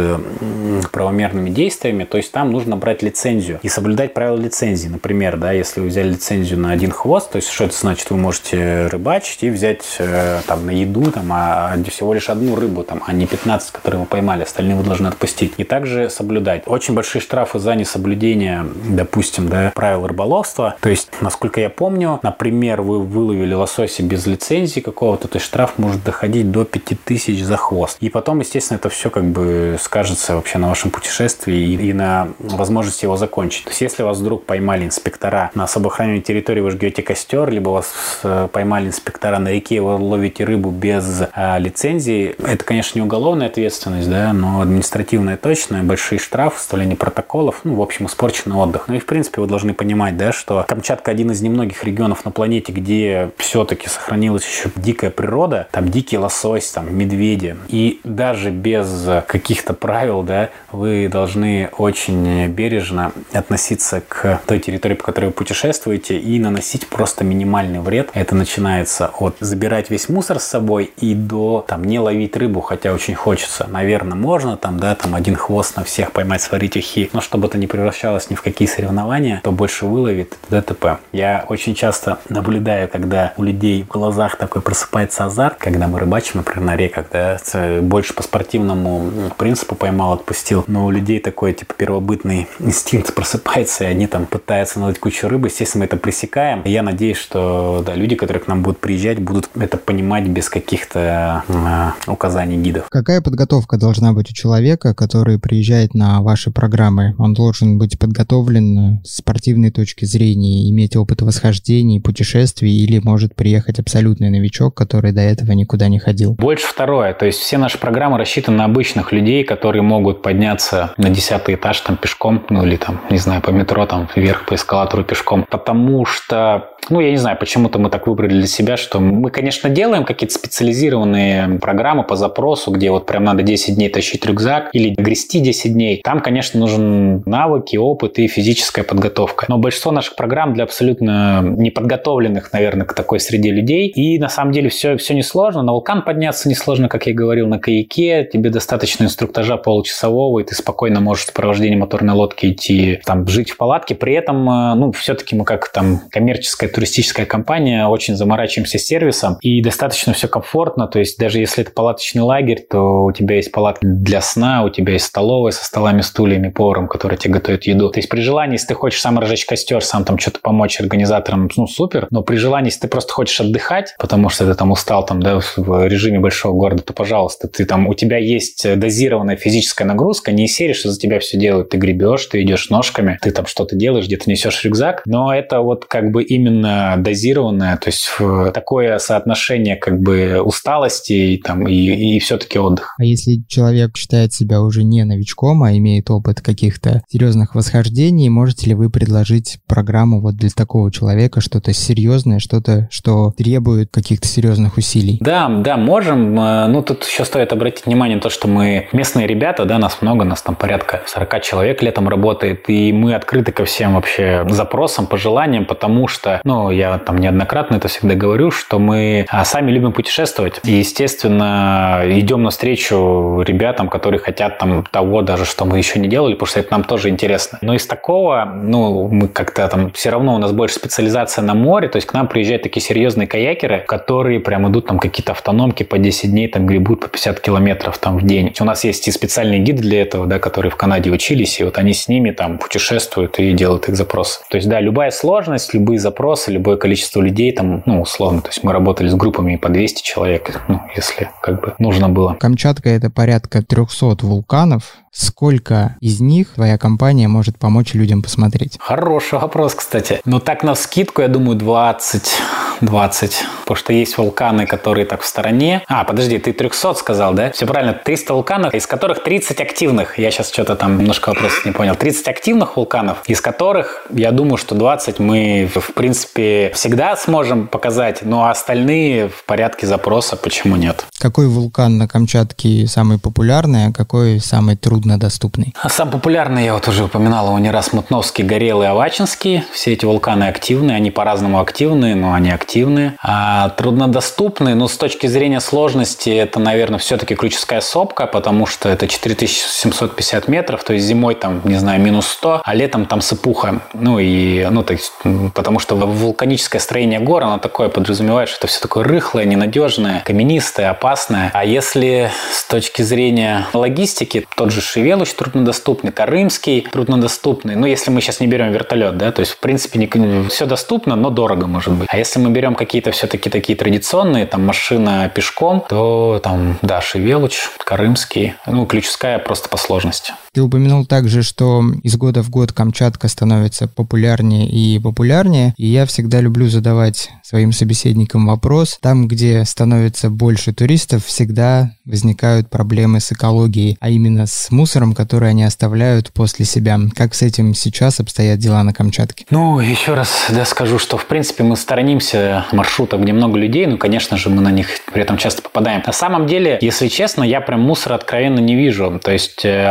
правомерными 0.91 1.51
действиями. 1.51 2.03
То 2.03 2.17
есть 2.17 2.31
там 2.31 2.51
нужно 2.51 2.77
брать 2.77 3.03
лицензию 3.03 3.59
и 3.61 3.69
соблюдать 3.69 4.15
правила 4.15 4.37
лицензии. 4.37 4.87
Например, 4.87 5.37
да, 5.37 5.51
если 5.51 5.79
вы 5.79 5.87
взяли 5.87 6.09
лицензию 6.09 6.52
на 6.55 6.71
один 6.71 6.91
хвост, 6.91 7.31
то 7.31 7.37
есть 7.37 7.49
что 7.49 7.65
это 7.65 7.75
значит? 7.75 8.09
Вы 8.09 8.17
можете 8.17 8.87
рыбачить 8.87 9.43
и 9.43 9.49
взять 9.49 9.83
э, 9.99 10.41
там 10.47 10.65
на 10.65 10.71
еду 10.71 11.11
там, 11.11 11.31
а, 11.31 11.75
всего 11.89 12.13
лишь 12.13 12.29
одну 12.29 12.55
рыбу, 12.55 12.83
там, 12.83 13.03
а 13.05 13.13
не 13.13 13.27
15, 13.27 13.71
которые 13.71 14.01
вы 14.01 14.05
поймали, 14.05 14.43
остальные 14.43 14.75
вы 14.75 14.83
должны 14.83 15.07
отпустить. 15.07 15.53
И 15.57 15.63
также 15.63 16.09
соблюдать. 16.09 16.63
Очень 16.65 16.93
большие 16.93 17.21
штрафы 17.21 17.59
за 17.59 17.75
несоблюдение, 17.75 18.65
допустим, 18.89 19.47
да, 19.49 19.71
правил 19.75 20.07
рыболовства. 20.07 20.75
То 20.81 20.89
есть, 20.89 21.09
насколько 21.21 21.61
я 21.61 21.69
помню, 21.69 22.19
например, 22.23 22.81
вы 22.81 22.99
выловили 23.01 23.53
лосося 23.53 24.03
без 24.03 24.25
лицензии 24.25 24.79
какого-то, 24.79 25.27
то 25.27 25.37
есть 25.37 25.45
штраф 25.45 25.73
может 25.77 26.03
доходить 26.03 26.51
до 26.51 26.65
5000 26.65 27.41
за 27.41 27.57
хвост. 27.57 27.97
И 27.99 28.09
потом, 28.09 28.39
естественно, 28.39 28.77
это 28.77 28.89
все 28.89 29.09
как 29.09 29.23
бы 29.23 29.77
скажется 29.79 30.35
вообще 30.35 30.57
на 30.57 30.69
вашем 30.69 30.91
путешествии 30.91 31.55
и, 31.55 31.89
и 31.89 31.93
на 31.93 32.29
возможности 32.39 33.05
его 33.05 33.17
закончить. 33.17 33.65
То 33.65 33.69
есть, 33.69 33.81
если 33.81 34.03
вас 34.03 34.17
вдруг 34.19 34.45
поймали 34.45 34.85
инспектора 34.85 35.51
на 35.55 35.65
особо 35.65 35.89
территории, 35.93 36.41
вы 36.51 36.71
жгете 36.71 37.01
костер, 37.01 37.49
либо 37.49 37.69
вас 37.69 37.93
э, 38.23 38.47
поймали 38.51 38.87
инспектора 38.87 39.39
на 39.39 39.49
реке, 39.49 39.81
вы 39.81 39.95
ловите 39.95 40.43
рыбу 40.43 40.69
без 40.71 41.23
а, 41.33 41.57
лицензии, 41.57 42.35
это, 42.45 42.63
конечно, 42.63 42.99
не 42.99 43.03
уголовная 43.03 43.47
ответственность, 43.47 44.09
да, 44.09 44.33
но 44.33 44.61
административная 44.61 45.37
точная, 45.37 45.83
большие 45.83 46.19
штрафы, 46.19 46.59
составление 46.59 46.95
протоколов, 46.95 47.61
ну, 47.63 47.75
в 47.75 47.81
общем, 47.81 48.07
испорченный 48.07 48.55
отдых. 48.55 48.87
Ну 48.87 48.95
и, 48.95 48.99
в 48.99 49.05
принципе, 49.05 49.41
вы 49.41 49.47
должны 49.47 49.73
понимать, 49.73 50.17
да, 50.17 50.31
что 50.31 50.65
Камчатка 50.67 51.11
один 51.11 51.31
из 51.31 51.41
немногих 51.41 51.83
регионов 51.83 52.25
на 52.25 52.31
планете, 52.31 52.71
где 52.71 53.31
все-таки 53.37 53.87
сохранилась 53.87 54.45
еще 54.45 54.69
дикая 54.75 55.09
природа, 55.09 55.67
там 55.71 55.89
дикий 55.89 56.17
лосось, 56.17 56.69
там 56.71 56.95
медведи. 56.95 57.55
И 57.67 57.99
даже 58.03 58.51
без 58.51 59.07
каких-то 59.27 59.73
правил, 59.73 60.23
да, 60.23 60.49
вы 60.71 61.07
должны 61.07 61.69
очень 61.77 62.47
бережно 62.47 63.11
относиться 63.31 64.01
к 64.07 64.41
той 64.45 64.59
территории, 64.59 64.95
по 64.95 65.03
которой 65.03 65.25
вы 65.25 65.31
путешествуете, 65.31 66.17
и 66.17 66.32
наносить 66.39 66.87
просто 66.87 67.23
минимальный 67.23 67.79
вред. 67.79 68.09
Это 68.13 68.35
начинается 68.35 69.11
от 69.19 69.35
забирать 69.39 69.89
весь 69.89 70.09
мусор 70.09 70.39
с 70.39 70.43
собой 70.43 70.91
и 70.97 71.13
до 71.13 71.63
там 71.67 71.83
не 71.83 71.99
ловить 71.99 72.35
рыбу, 72.37 72.61
хотя 72.61 72.93
очень 72.93 73.15
хочется. 73.15 73.67
Наверное, 73.69 74.15
можно 74.15 74.57
там, 74.57 74.79
да, 74.79 74.95
там 74.95 75.15
один 75.15 75.35
хвост 75.35 75.75
на 75.75 75.83
всех 75.83 76.11
поймать, 76.11 76.41
сварить 76.41 76.77
ухи, 76.77 77.09
но 77.13 77.21
чтобы 77.21 77.47
это 77.47 77.57
не 77.57 77.67
превращалось 77.67 78.29
ни 78.29 78.35
в 78.35 78.41
какие 78.41 78.67
соревнования, 78.67 79.41
то 79.43 79.51
больше 79.51 79.85
выловит 79.85 80.37
ДТП. 80.49 80.99
Я 81.11 81.45
очень 81.49 81.75
часто 81.75 82.19
наблюдаю, 82.29 82.87
когда 82.87 83.33
у 83.37 83.43
людей 83.43 83.83
в 83.83 83.87
глазах 83.87 84.37
такой 84.37 84.61
просыпается 84.61 85.25
азарт, 85.25 85.57
когда 85.57 85.87
мы 85.87 85.99
рыбачим, 85.99 86.33
например, 86.35 86.63
на 86.63 86.75
реках, 86.75 87.05
да, 87.11 87.37
больше 87.81 88.13
по 88.13 88.23
спортивному 88.23 89.11
принципу 89.37 89.75
поймал, 89.75 90.13
отпустил, 90.13 90.63
но 90.67 90.85
у 90.85 90.91
людей 90.91 91.19
такой, 91.19 91.53
типа, 91.53 91.73
первобытный 91.75 92.47
инстинкт 92.59 93.13
просыпается, 93.13 93.83
и 93.83 93.87
они 93.87 94.07
там 94.07 94.25
пытаются 94.25 94.79
наловить 94.79 94.99
кучу 94.99 95.27
рыбы, 95.27 95.47
естественно, 95.47 95.81
мы 95.81 95.85
это 95.85 95.97
пресекаем. 95.97 96.22
И 96.65 96.71
я 96.71 96.83
надеюсь, 96.83 97.17
что 97.17 97.83
да, 97.85 97.95
люди, 97.95 98.15
которые 98.15 98.43
к 98.43 98.47
нам 98.47 98.63
будут 98.63 98.79
приезжать, 98.79 99.19
будут 99.19 99.49
это 99.55 99.77
понимать 99.77 100.27
без 100.27 100.49
каких-то 100.49 101.43
э, 101.47 102.11
указаний 102.11 102.57
гидов. 102.57 102.87
Какая 102.89 103.21
подготовка 103.21 103.77
должна 103.77 104.13
быть 104.13 104.29
у 104.31 104.33
человека, 104.33 104.93
который 104.93 105.39
приезжает 105.39 105.93
на 105.93 106.21
ваши 106.21 106.51
программы? 106.51 107.15
Он 107.17 107.33
должен 107.33 107.77
быть 107.77 107.99
подготовлен 107.99 109.01
с 109.03 109.17
спортивной 109.17 109.71
точки 109.71 110.05
зрения, 110.05 110.69
иметь 110.69 110.95
опыт 110.95 111.21
восхождений, 111.21 111.99
путешествий, 112.01 112.83
или 112.83 112.99
может 112.99 113.35
приехать 113.35 113.79
абсолютный 113.79 114.29
новичок, 114.29 114.75
который 114.75 115.11
до 115.11 115.21
этого 115.21 115.51
никуда 115.53 115.87
не 115.87 115.99
ходил? 115.99 116.33
Больше 116.33 116.67
второе. 116.67 117.13
То 117.13 117.25
есть 117.25 117.39
все 117.39 117.57
наши 117.57 117.77
программы 117.77 118.17
рассчитаны 118.17 118.57
на 118.57 118.65
обычных 118.65 119.11
людей, 119.11 119.43
которые 119.43 119.81
могут 119.81 120.21
подняться 120.21 120.93
на 120.97 121.09
десятый 121.09 121.55
этаж 121.55 121.79
там 121.81 121.97
пешком, 121.97 122.43
ну 122.49 122.65
или 122.65 122.75
там, 122.75 123.01
не 123.09 123.17
знаю, 123.17 123.41
по 123.41 123.51
метро 123.51 123.85
там 123.85 124.09
вверх 124.15 124.45
по 124.45 124.55
эскалатору 124.55 125.03
пешком. 125.03 125.45
Потому 125.49 126.05
что 126.13 126.72
ну, 126.89 126.99
я 126.99 127.11
не 127.11 127.17
знаю, 127.17 127.37
почему-то 127.37 127.79
мы 127.79 127.89
так 127.89 128.07
выбрали 128.07 128.33
для 128.33 128.47
себя, 128.47 128.77
что 128.77 128.99
мы, 128.99 129.29
конечно, 129.29 129.69
делаем 129.69 130.03
какие-то 130.03 130.33
специализированные 130.33 131.59
программы 131.59 132.03
по 132.03 132.15
запросу, 132.15 132.71
где 132.71 132.91
вот 132.91 133.05
прям 133.05 133.23
надо 133.23 133.43
10 133.43 133.75
дней 133.75 133.89
тащить 133.89 134.25
рюкзак 134.25 134.69
или 134.73 134.93
грести 134.95 135.39
10 135.39 135.73
дней. 135.73 136.01
Там, 136.03 136.19
конечно, 136.21 136.59
нужен 136.59 137.23
навыки, 137.25 137.77
опыт 137.77 138.19
и 138.19 138.27
физическая 138.27 138.83
подготовка. 138.83 139.45
Но 139.47 139.57
большинство 139.57 139.91
наших 139.91 140.15
программ 140.15 140.53
для 140.53 140.63
абсолютно 140.63 141.41
неподготовленных, 141.43 142.53
наверное, 142.53 142.85
к 142.85 142.93
такой 142.93 143.19
среде 143.19 143.51
людей. 143.51 143.87
И 143.87 144.19
на 144.19 144.29
самом 144.29 144.51
деле 144.51 144.69
все, 144.69 144.97
все 144.97 145.13
несложно. 145.13 145.61
На 145.61 145.71
вулкан 145.71 146.03
подняться 146.03 146.49
несложно, 146.49 146.89
как 146.89 147.07
я 147.07 147.13
говорил, 147.13 147.47
на 147.47 147.59
каяке. 147.59 148.27
Тебе 148.31 148.49
достаточно 148.49 149.03
инструктажа 149.03 149.57
получасового, 149.57 150.39
и 150.39 150.43
ты 150.43 150.55
спокойно 150.55 150.99
можешь 150.99 151.25
в 151.25 151.27
сопровождении 151.27 151.75
моторной 151.75 152.13
лодки 152.13 152.51
идти, 152.51 152.99
там, 153.05 153.27
жить 153.27 153.51
в 153.51 153.57
палатке. 153.57 153.95
При 153.95 154.13
этом, 154.13 154.49
э, 154.49 154.75
ну, 154.75 154.91
все-таки 154.91 155.35
мы 155.35 155.45
как 155.45 155.71
там 155.71 156.01
коммерческая 156.09 156.69
туристическая 156.73 157.25
компания, 157.25 157.87
очень 157.87 158.15
заморачиваемся 158.15 158.79
сервисом, 158.79 159.37
и 159.41 159.61
достаточно 159.61 160.13
все 160.13 160.27
комфортно, 160.27 160.87
то 160.87 160.99
есть 160.99 161.17
даже 161.17 161.39
если 161.39 161.63
это 161.63 161.71
палаточный 161.71 162.21
лагерь, 162.21 162.65
то 162.69 163.03
у 163.05 163.11
тебя 163.11 163.35
есть 163.35 163.51
палатка 163.51 163.85
для 163.85 164.21
сна, 164.21 164.63
у 164.63 164.69
тебя 164.69 164.93
есть 164.93 165.05
столовая 165.05 165.51
со 165.51 165.65
столами, 165.65 166.01
стульями, 166.01 166.49
поваром, 166.49 166.87
который 166.87 167.17
тебе 167.17 167.35
готовит 167.35 167.65
еду. 167.65 167.89
То 167.89 167.99
есть 167.99 168.09
при 168.09 168.21
желании, 168.21 168.53
если 168.53 168.67
ты 168.67 168.73
хочешь 168.73 169.01
сам 169.01 169.19
разжечь 169.19 169.45
костер, 169.45 169.83
сам 169.83 170.03
там 170.03 170.17
что-то 170.17 170.39
помочь 170.41 170.79
организаторам, 170.79 171.49
ну 171.55 171.67
супер, 171.67 172.07
но 172.09 172.23
при 172.23 172.37
желании, 172.37 172.67
если 172.67 172.81
ты 172.81 172.87
просто 172.87 173.13
хочешь 173.13 173.39
отдыхать, 173.39 173.95
потому 173.99 174.29
что 174.29 174.45
ты 174.45 174.53
там 174.55 174.71
устал 174.71 175.05
там, 175.05 175.21
да, 175.21 175.39
в 175.57 175.87
режиме 175.87 176.19
большого 176.19 176.53
города, 176.53 176.83
то, 176.83 176.93
пожалуйста, 176.93 177.47
ты 177.47 177.65
там, 177.65 177.87
у 177.87 177.93
тебя 177.93 178.17
есть 178.17 178.67
дозированная 178.77 179.35
физическая 179.35 179.87
нагрузка, 179.87 180.31
не 180.31 180.45
из 180.45 180.55
серии, 180.55 180.73
что 180.73 180.89
за 180.89 180.99
тебя 180.99 181.19
все 181.19 181.37
делают, 181.37 181.69
ты 181.69 181.77
гребешь, 181.77 182.25
ты 182.25 182.41
идешь 182.41 182.69
ножками, 182.69 183.19
ты 183.21 183.31
там 183.31 183.45
что-то 183.45 183.75
делаешь, 183.75 184.05
где-то 184.05 184.29
несешь 184.29 184.63
рюкзак, 184.63 185.03
но 185.05 185.33
это 185.33 185.61
вот 185.61 185.85
как 185.85 186.11
бы 186.11 186.23
именно 186.23 186.62
именно 186.63 186.95
дозированное, 186.97 187.77
то 187.77 187.89
есть 187.89 188.09
такое 188.53 188.97
соотношение 188.97 189.75
как 189.75 189.99
бы 189.99 190.41
усталости 190.41 191.13
и, 191.13 191.37
там, 191.37 191.67
и, 191.67 192.15
и 192.15 192.19
все-таки 192.19 192.59
отдых. 192.59 192.95
А 192.99 193.03
если 193.03 193.43
человек 193.47 193.97
считает 193.97 194.33
себя 194.33 194.61
уже 194.61 194.83
не 194.83 195.03
новичком, 195.03 195.63
а 195.63 195.73
имеет 195.73 196.09
опыт 196.09 196.41
каких-то 196.41 197.01
серьезных 197.09 197.55
восхождений, 197.55 198.29
можете 198.29 198.67
ли 198.69 198.75
вы 198.75 198.89
предложить 198.89 199.59
программу 199.67 200.21
вот 200.21 200.35
для 200.35 200.49
такого 200.49 200.91
человека, 200.91 201.41
что-то 201.41 201.73
серьезное, 201.73 202.39
что-то, 202.39 202.87
что 202.91 203.33
требует 203.37 203.89
каких-то 203.91 204.27
серьезных 204.27 204.77
усилий? 204.77 205.17
Да, 205.19 205.49
да, 205.49 205.77
можем. 205.77 206.39
Э, 206.39 206.67
ну, 206.67 206.81
тут 206.83 207.05
еще 207.05 207.25
стоит 207.25 207.51
обратить 207.51 207.85
внимание 207.85 208.17
на 208.17 208.21
то, 208.21 208.29
что 208.29 208.47
мы 208.47 208.87
местные 208.93 209.27
ребята, 209.27 209.65
да, 209.65 209.77
нас 209.79 210.01
много, 210.01 210.23
нас 210.23 210.41
там 210.41 210.55
порядка 210.55 211.01
40 211.07 211.41
человек 211.41 211.81
летом 211.81 212.07
работает, 212.07 212.69
и 212.69 212.93
мы 212.93 213.15
открыты 213.15 213.51
ко 213.51 213.65
всем 213.65 213.95
вообще 213.95 214.45
запросам, 214.49 215.07
пожеланиям, 215.07 215.65
потому 215.65 216.07
что, 216.07 216.39
ну, 216.43 216.52
ну, 216.53 216.69
я 216.69 216.99
там 216.99 217.17
неоднократно 217.17 217.77
это 217.77 217.87
всегда 217.87 218.13
говорю, 218.13 218.51
что 218.51 218.77
мы 218.77 219.25
а, 219.29 219.43
сами 219.43 219.71
любим 219.71 219.91
путешествовать. 219.91 220.59
И, 220.63 220.73
естественно, 220.73 222.03
идем 222.05 222.43
навстречу 222.43 223.41
ребятам, 223.41 223.89
которые 223.89 224.19
хотят 224.19 224.59
там 224.59 224.83
того 224.91 225.23
даже, 225.23 225.45
что 225.45 225.65
мы 225.65 225.79
еще 225.79 225.99
не 225.99 226.07
делали, 226.07 226.33
потому 226.33 226.47
что 226.47 226.59
это 226.59 226.71
нам 226.71 226.83
тоже 226.83 227.09
интересно. 227.09 227.57
Но 227.61 227.73
из 227.73 227.87
такого, 227.87 228.45
ну, 228.45 229.07
мы 229.07 229.29
как-то 229.29 229.67
там 229.67 229.91
все 229.93 230.11
равно 230.11 230.35
у 230.35 230.37
нас 230.37 230.51
больше 230.51 230.75
специализация 230.75 231.41
на 231.41 231.55
море, 231.55 231.87
то 231.87 231.95
есть 231.95 232.07
к 232.07 232.13
нам 232.13 232.27
приезжают 232.27 232.61
такие 232.61 232.83
серьезные 232.83 233.25
каякеры, 233.25 233.79
которые 233.79 234.39
прям 234.39 234.69
идут 234.69 234.85
там 234.85 234.99
какие-то 234.99 235.31
автономки 235.31 235.81
по 235.81 235.97
10 235.97 236.29
дней, 236.29 236.47
там 236.49 236.67
гребут 236.67 236.99
по 236.99 237.07
50 237.07 237.39
километров 237.39 237.97
там 237.97 238.17
в 238.17 238.23
день. 238.23 238.53
У 238.59 238.63
нас 238.63 238.83
есть 238.83 239.07
и 239.07 239.11
специальные 239.11 239.59
гиды 239.59 239.81
для 239.81 240.03
этого, 240.03 240.27
да, 240.27 240.37
которые 240.37 240.71
в 240.71 240.75
Канаде 240.75 241.09
учились, 241.09 241.59
и 241.59 241.63
вот 241.63 241.79
они 241.79 241.93
с 241.93 242.07
ними 242.07 242.29
там 242.29 242.59
путешествуют 242.59 243.39
и 243.39 243.53
делают 243.53 243.89
их 243.89 243.95
запросы. 243.95 244.41
То 244.49 244.57
есть, 244.57 244.69
да, 244.69 244.79
любая 244.79 245.09
сложность, 245.09 245.73
любые 245.73 245.97
запросы, 245.97 246.42
запросы, 246.43 246.51
любое 246.51 246.77
количество 246.77 247.21
людей, 247.21 247.51
там, 247.51 247.83
ну, 247.85 248.01
условно, 248.01 248.41
то 248.41 248.49
есть 248.49 248.63
мы 248.63 248.71
работали 248.71 249.07
с 249.07 249.15
группами 249.15 249.55
по 249.55 249.69
200 249.69 250.03
человек, 250.03 250.61
ну, 250.67 250.81
если 250.95 251.29
как 251.41 251.61
бы 251.61 251.73
нужно 251.79 252.09
было. 252.09 252.35
Камчатка— 252.39 252.89
это 252.91 253.09
порядка 253.09 253.61
300 253.61 254.25
вулканов, 254.25 254.97
сколько 255.13 255.95
из 256.01 256.19
них 256.19 256.49
твоя 256.55 256.77
компания 256.77 257.27
может 257.27 257.57
помочь 257.57 257.93
людям 257.93 258.21
посмотреть? 258.21 258.77
Хороший 258.79 259.39
вопрос, 259.39 259.75
кстати. 259.75 260.19
Ну 260.25 260.39
так 260.39 260.63
на 260.63 260.75
скидку, 260.75 261.21
я 261.21 261.27
думаю, 261.27 261.57
20 261.57 262.41
20. 262.83 263.43
Потому 263.61 263.77
что 263.77 263.93
есть 263.93 264.17
вулканы, 264.17 264.65
которые 264.65 265.05
так 265.05 265.21
в 265.21 265.25
стороне. 265.25 265.83
А, 265.87 266.03
подожди, 266.03 266.37
ты 266.37 266.53
300 266.53 266.93
сказал, 266.95 267.33
да? 267.33 267.51
Все 267.51 267.65
правильно, 267.65 267.93
300 267.93 268.33
вулканов, 268.33 268.73
из 268.73 268.87
которых 268.87 269.23
30 269.23 269.61
активных. 269.61 270.19
Я 270.19 270.31
сейчас 270.31 270.51
что-то 270.51 270.75
там 270.75 270.97
немножко 270.97 271.29
вопрос 271.29 271.65
не 271.65 271.71
понял. 271.71 271.95
30 271.95 272.27
активных 272.27 272.75
вулканов, 272.77 273.23
из 273.27 273.41
которых, 273.41 274.05
я 274.13 274.31
думаю, 274.31 274.57
что 274.57 274.75
20 274.75 275.19
мы, 275.19 275.69
в 275.73 275.93
принципе, 275.93 276.71
всегда 276.75 277.15
сможем 277.15 277.67
показать, 277.67 278.19
ну 278.23 278.43
а 278.43 278.51
остальные 278.51 279.29
в 279.29 279.45
порядке 279.45 279.87
запроса, 279.87 280.35
почему 280.35 280.75
нет? 280.75 281.05
Какой 281.19 281.47
вулкан 281.47 281.97
на 281.97 282.07
Камчатке 282.07 282.87
самый 282.87 283.17
популярный, 283.17 283.87
а 283.87 283.91
какой 283.91 284.39
самый 284.39 284.75
труднодоступный? 285.03 285.73
А 285.81 285.89
сам 285.89 286.09
популярный, 286.09 286.65
я 286.65 286.73
вот 286.73 286.87
уже 286.87 287.03
упоминал 287.03 287.47
его 287.47 287.59
не 287.59 287.71
раз, 287.71 287.93
Мутновский, 287.93 288.43
Горелый, 288.43 288.87
Авачинский. 288.87 289.63
Все 289.71 289.93
эти 289.93 290.05
вулканы 290.05 290.45
активны, 290.45 290.91
они 290.91 291.11
по-разному 291.11 291.59
активны, 291.59 292.15
но 292.15 292.33
они 292.33 292.49
активны 292.49 292.63
активны. 292.73 293.13
А 293.21 293.69
труднодоступны, 293.69 294.75
ну, 294.75 294.87
с 294.87 294.97
точки 294.97 295.27
зрения 295.27 295.59
сложности, 295.59 296.29
это, 296.29 296.59
наверное, 296.59 296.99
все-таки 296.99 297.35
Ключевская 297.35 297.81
сопка, 297.81 298.25
потому 298.25 298.65
что 298.65 298.89
это 298.89 299.07
4750 299.07 300.47
метров, 300.47 300.83
то 300.83 300.93
есть 300.93 301.05
зимой 301.05 301.35
там, 301.35 301.61
не 301.65 301.75
знаю, 301.75 302.01
минус 302.01 302.27
100, 302.27 302.61
а 302.63 302.73
летом 302.73 303.05
там 303.05 303.21
сыпуха. 303.21 303.81
Ну, 303.93 304.19
и, 304.19 304.65
ну, 304.71 304.83
то 304.83 304.93
есть, 304.93 305.11
потому 305.53 305.79
что 305.79 305.95
вулканическое 305.95 306.81
строение 306.81 307.19
гор, 307.19 307.43
оно 307.43 307.57
такое 307.57 307.89
подразумевает, 307.89 308.49
что 308.49 308.57
это 308.59 308.67
все 308.67 308.79
такое 308.79 309.03
рыхлое, 309.03 309.45
ненадежное, 309.45 310.21
каменистое, 310.25 310.89
опасное. 310.89 311.51
А 311.53 311.65
если 311.65 312.31
с 312.51 312.63
точки 312.65 313.01
зрения 313.01 313.67
логистики, 313.73 314.47
тот 314.55 314.71
же 314.71 314.81
Шевелуч 314.93 315.33
труднодоступный, 315.33 316.11
Карымский 316.11 316.81
труднодоступный, 316.91 317.75
ну, 317.75 317.87
если 317.87 318.11
мы 318.11 318.21
сейчас 318.21 318.39
не 318.39 318.45
берем 318.45 318.71
вертолет, 318.71 319.17
да, 319.17 319.31
то 319.31 319.39
есть, 319.39 319.53
в 319.53 319.57
принципе, 319.57 319.97
не, 319.97 320.47
все 320.49 320.67
доступно, 320.67 321.15
но 321.15 321.31
дорого 321.31 321.65
может 321.65 321.93
быть. 321.93 322.07
А 322.11 322.17
если 322.17 322.39
мы 322.39 322.51
берем 322.51 322.75
какие-то 322.75 323.09
все-таки 323.09 323.49
такие 323.49 323.75
традиционные, 323.75 324.45
там 324.45 324.63
машина 324.63 325.31
пешком, 325.33 325.83
то 325.89 326.39
там, 326.43 326.77
да, 326.83 327.01
Шевелуч, 327.01 327.69
Карымский, 327.83 328.53
ну, 328.67 328.85
Ключевская 328.85 329.39
просто 329.39 329.67
по 329.67 329.77
сложности. 329.77 330.33
Ты 330.53 330.61
упомянул 330.61 331.03
также, 331.05 331.41
что 331.41 331.83
из 332.03 332.15
года 332.15 332.43
в 332.43 332.51
год 332.51 332.71
Камчатка 332.71 333.27
становится 333.27 333.87
популярнее 333.87 334.69
и 334.69 334.99
популярнее, 334.99 335.73
и 335.77 335.87
я 335.87 336.05
всегда 336.05 336.41
люблю 336.41 336.67
задавать 336.67 337.31
своим 337.43 337.71
собеседникам 337.71 338.45
вопрос. 338.45 338.99
Там, 339.01 339.27
где 339.27 339.65
становится 339.65 340.29
больше 340.29 340.71
туристов, 340.71 341.25
всегда 341.25 341.95
возникают 342.05 342.69
проблемы 342.69 343.19
с 343.19 343.31
экологией, 343.31 343.97
а 343.99 344.11
именно 344.11 344.45
с 344.45 344.69
мусором, 344.69 345.13
который 345.13 345.49
они 345.49 345.63
оставляют 345.63 346.31
после 346.31 346.65
себя. 346.65 346.99
Как 347.15 347.33
с 347.33 347.41
этим 347.41 347.73
сейчас 347.73 348.19
обстоят 348.19 348.59
дела 348.59 348.83
на 348.83 348.93
Камчатке? 348.93 349.45
Ну, 349.49 349.79
еще 349.79 350.13
раз 350.13 350.45
да, 350.49 350.65
скажу, 350.65 350.99
что 350.99 351.17
в 351.17 351.25
принципе 351.25 351.63
мы 351.63 351.75
сторонимся 351.75 352.67
маршрутов, 352.71 353.21
где 353.21 353.33
много 353.33 353.57
людей, 353.57 353.87
ну, 353.87 353.97
конечно 353.97 354.37
же, 354.37 354.49
мы 354.49 354.61
на 354.61 354.71
них 354.71 354.87
при 355.11 355.23
этом 355.23 355.37
часто 355.37 355.63
попадаем. 355.63 356.03
На 356.05 356.13
самом 356.13 356.45
деле, 356.45 356.77
если 356.79 357.07
честно, 357.07 357.43
я 357.43 357.59
прям 357.59 357.81
мусора 357.81 358.13
откровенно 358.15 358.59
не 358.59 358.75
вижу. 358.75 359.19
То 359.23 359.31
есть, 359.31 359.65
э, 359.65 359.89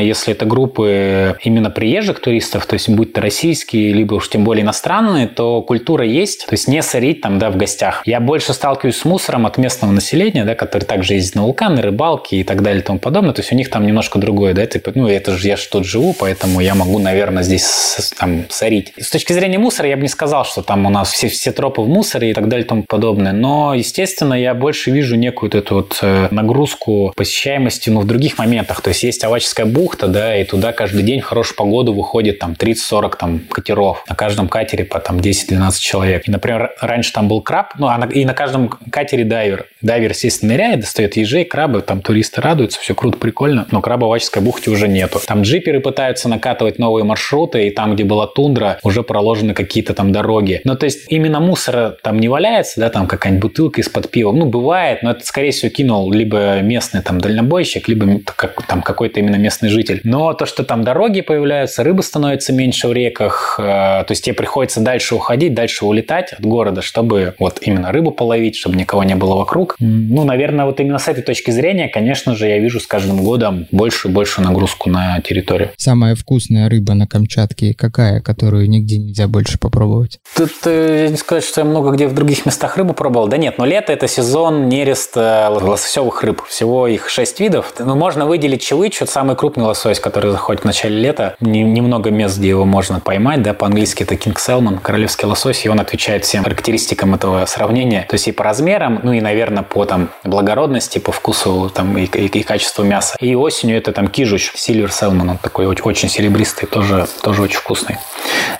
особенно 0.00 0.08
если 0.08 0.32
это 0.32 0.46
группы 0.46 1.36
именно 1.42 1.70
приезжих 1.70 2.20
туристов, 2.20 2.66
то 2.66 2.74
есть 2.74 2.88
будь 2.88 3.12
то 3.12 3.20
российские, 3.20 3.92
либо 3.92 4.14
уж 4.14 4.28
тем 4.28 4.44
более 4.44 4.62
иностранные, 4.62 5.26
то 5.26 5.62
культура 5.62 6.04
есть, 6.04 6.46
то 6.46 6.54
есть 6.54 6.68
не 6.68 6.82
сорить 6.82 7.20
там, 7.20 7.38
да, 7.38 7.50
в 7.50 7.56
гостях. 7.56 8.02
Я 8.06 8.20
больше 8.20 8.52
сталкиваюсь 8.52 8.96
с 8.96 9.04
мусором 9.04 9.46
от 9.46 9.58
местного 9.58 9.92
населения, 9.92 10.44
да, 10.44 10.54
который 10.54 10.84
также 10.84 11.14
ездит 11.14 11.34
на 11.36 11.42
вулканы, 11.42 11.82
рыбалки 11.82 12.36
и 12.36 12.44
так 12.44 12.62
далее 12.62 12.82
и 12.82 12.84
тому 12.84 12.98
подобное. 12.98 13.32
То 13.32 13.40
есть 13.40 13.52
у 13.52 13.56
них 13.56 13.70
там 13.70 13.86
немножко 13.86 14.18
другое, 14.18 14.54
да, 14.54 14.66
типа, 14.66 14.92
ну, 14.94 15.08
это 15.08 15.36
же 15.36 15.48
я 15.48 15.56
же 15.56 15.68
тут 15.68 15.84
живу, 15.84 16.14
поэтому 16.18 16.60
я 16.60 16.74
могу, 16.74 16.98
наверное, 16.98 17.42
здесь 17.42 18.12
там 18.18 18.44
сорить. 18.48 18.92
С 18.98 19.10
точки 19.10 19.32
зрения 19.32 19.58
мусора 19.58 19.88
я 19.88 19.96
бы 19.96 20.02
не 20.02 20.08
сказал, 20.08 20.44
что 20.44 20.62
там 20.62 20.86
у 20.86 20.90
нас 20.90 21.12
все, 21.12 21.28
все 21.28 21.52
тропы 21.52 21.82
в 21.82 21.88
мусоре 21.88 22.30
и 22.30 22.34
так 22.34 22.48
далее 22.48 22.64
и 22.64 22.68
тому 22.68 22.82
подобное. 22.84 23.32
Но, 23.32 23.74
естественно, 23.74 24.34
я 24.34 24.54
больше 24.54 24.90
вижу 24.90 25.16
некую 25.16 25.50
вот 25.50 25.54
эту 25.54 25.74
вот 25.74 25.98
э, 26.02 26.28
нагрузку 26.30 27.12
посещаемости, 27.16 27.90
ну, 27.90 28.00
в 28.00 28.06
других 28.06 28.38
моментах. 28.38 28.80
То 28.80 28.88
есть 28.88 29.02
есть 29.02 29.24
Авачская 29.24 29.66
бухта, 29.66 29.89
да, 30.08 30.36
и 30.36 30.44
туда 30.44 30.72
каждый 30.72 31.02
день 31.02 31.20
в 31.20 31.24
хорошую 31.24 31.56
погоду 31.56 31.92
выходит 31.92 32.38
там 32.38 32.52
30-40 32.52 33.16
там 33.18 33.40
катеров. 33.50 34.04
На 34.08 34.14
каждом 34.14 34.48
катере 34.48 34.84
по 34.84 35.00
там 35.00 35.18
10-12 35.18 35.72
человек. 35.80 36.28
И, 36.28 36.30
например, 36.30 36.72
раньше 36.80 37.12
там 37.12 37.28
был 37.28 37.40
краб, 37.42 37.74
ну, 37.78 37.88
а 37.88 37.98
на, 37.98 38.04
и 38.04 38.24
на 38.24 38.34
каждом 38.34 38.68
катере 38.68 39.24
дайвер. 39.24 39.66
Дайвер, 39.82 40.10
естественно, 40.10 40.52
ныряет, 40.52 40.80
достает 40.80 41.16
ежей, 41.16 41.44
крабы, 41.44 41.80
там 41.80 42.02
туристы 42.02 42.40
радуются, 42.40 42.80
все 42.80 42.94
круто, 42.94 43.16
прикольно, 43.18 43.66
но 43.70 43.80
краба 43.80 44.04
в 44.04 44.08
Авачской 44.08 44.42
бухте 44.42 44.70
уже 44.70 44.88
нету. 44.88 45.20
Там 45.26 45.42
джиперы 45.42 45.80
пытаются 45.80 46.28
накатывать 46.28 46.78
новые 46.78 47.04
маршруты, 47.04 47.66
и 47.66 47.70
там, 47.70 47.94
где 47.94 48.04
была 48.04 48.26
тундра, 48.26 48.78
уже 48.82 49.02
проложены 49.02 49.54
какие-то 49.54 49.94
там 49.94 50.12
дороги. 50.12 50.60
Ну, 50.64 50.76
то 50.76 50.84
есть 50.84 51.06
именно 51.08 51.40
мусора 51.40 51.96
там 52.02 52.18
не 52.18 52.28
валяется, 52.28 52.80
да, 52.80 52.90
там 52.90 53.06
какая-нибудь 53.06 53.42
бутылка 53.42 53.80
из-под 53.80 54.10
пива. 54.10 54.32
Ну, 54.32 54.46
бывает, 54.46 55.02
но 55.02 55.12
это, 55.12 55.24
скорее 55.24 55.50
всего, 55.52 55.70
кинул 55.70 56.12
либо 56.12 56.60
местный 56.60 57.02
там 57.02 57.20
дальнобойщик, 57.20 57.88
либо 57.88 58.20
как, 58.36 58.66
там 58.66 58.82
какой-то 58.82 59.20
именно 59.20 59.36
местный 59.36 59.68
житель. 59.68 59.79
Но 60.04 60.32
то, 60.34 60.46
что 60.46 60.64
там 60.64 60.84
дороги 60.84 61.20
появляются, 61.20 61.82
рыбы 61.82 62.02
становится 62.02 62.52
меньше 62.52 62.88
в 62.88 62.92
реках, 62.92 63.56
э, 63.58 63.62
то 63.62 64.06
есть 64.08 64.24
тебе 64.24 64.34
приходится 64.34 64.80
дальше 64.80 65.14
уходить, 65.14 65.54
дальше 65.54 65.84
улетать 65.84 66.32
от 66.32 66.44
города, 66.44 66.82
чтобы 66.82 67.34
вот 67.38 67.58
именно 67.62 67.92
рыбу 67.92 68.10
половить, 68.10 68.56
чтобы 68.56 68.76
никого 68.76 69.04
не 69.04 69.14
было 69.14 69.34
вокруг. 69.34 69.76
Ну, 69.78 70.24
наверное, 70.24 70.64
вот 70.64 70.80
именно 70.80 70.98
с 70.98 71.08
этой 71.08 71.22
точки 71.22 71.50
зрения, 71.50 71.88
конечно 71.88 72.34
же, 72.34 72.46
я 72.46 72.58
вижу 72.58 72.80
с 72.80 72.86
каждым 72.86 73.22
годом 73.22 73.66
больше 73.70 74.08
и 74.08 74.10
больше 74.10 74.40
нагрузку 74.40 74.90
на 74.90 75.20
территорию. 75.20 75.70
Самая 75.76 76.14
вкусная 76.14 76.68
рыба 76.68 76.94
на 76.94 77.06
Камчатке 77.06 77.74
какая, 77.74 78.20
которую 78.20 78.68
нигде 78.68 78.98
нельзя 78.98 79.28
больше 79.28 79.58
попробовать? 79.58 80.18
Тут 80.36 80.52
э, 80.64 81.08
не 81.08 81.16
сказать, 81.16 81.44
что 81.44 81.60
я 81.60 81.64
много 81.64 81.90
где 81.92 82.06
в 82.06 82.14
других 82.14 82.46
местах 82.46 82.76
рыбу 82.76 82.94
пробовал. 82.94 83.28
Да 83.28 83.36
нет, 83.36 83.58
но 83.58 83.64
лето– 83.64 83.92
это 83.94 84.08
сезон 84.08 84.68
нереста 84.68 85.48
лососевых 85.50 86.22
рыб. 86.22 86.42
Всего 86.46 86.86
их 86.86 87.08
шесть 87.08 87.40
видов. 87.40 87.74
Ну, 87.78 87.94
можно 87.94 88.26
выделить 88.26 88.62
чевычу, 88.62 89.06
самый 89.06 89.36
крупный 89.36 89.64
лосось, 89.70 90.00
который 90.00 90.30
заходит 90.32 90.62
в 90.62 90.64
начале 90.66 91.00
лета. 91.00 91.36
Немного 91.40 92.10
мест, 92.10 92.38
где 92.38 92.48
его 92.48 92.64
можно 92.64 93.00
поймать. 93.00 93.42
Да, 93.42 93.54
по-английски 93.54 94.02
это 94.02 94.14
King 94.16 94.36
Salmon, 94.36 94.80
королевский 94.80 95.26
лосось, 95.26 95.64
и 95.64 95.68
он 95.68 95.80
отвечает 95.80 96.24
всем 96.24 96.44
характеристикам 96.44 97.14
этого 97.14 97.46
сравнения. 97.46 98.04
То 98.08 98.14
есть 98.14 98.28
и 98.28 98.32
по 98.32 98.44
размерам, 98.44 99.00
ну 99.02 99.12
и, 99.12 99.20
наверное, 99.20 99.62
по 99.62 99.84
там 99.84 100.10
благородности, 100.24 100.98
по 100.98 101.12
вкусу 101.12 101.70
там, 101.72 101.96
и, 101.96 102.04
и, 102.04 102.26
и 102.26 102.42
качеству 102.42 102.84
мяса. 102.84 103.16
И 103.20 103.34
осенью 103.34 103.76
это 103.76 103.92
там 103.92 104.08
кижуч, 104.08 104.52
Silver 104.56 104.88
Salmon, 104.88 105.30
он 105.30 105.38
такой 105.38 105.66
очень, 105.66 106.08
серебристый, 106.08 106.68
тоже, 106.68 107.06
тоже 107.22 107.42
очень 107.42 107.58
вкусный. 107.58 107.98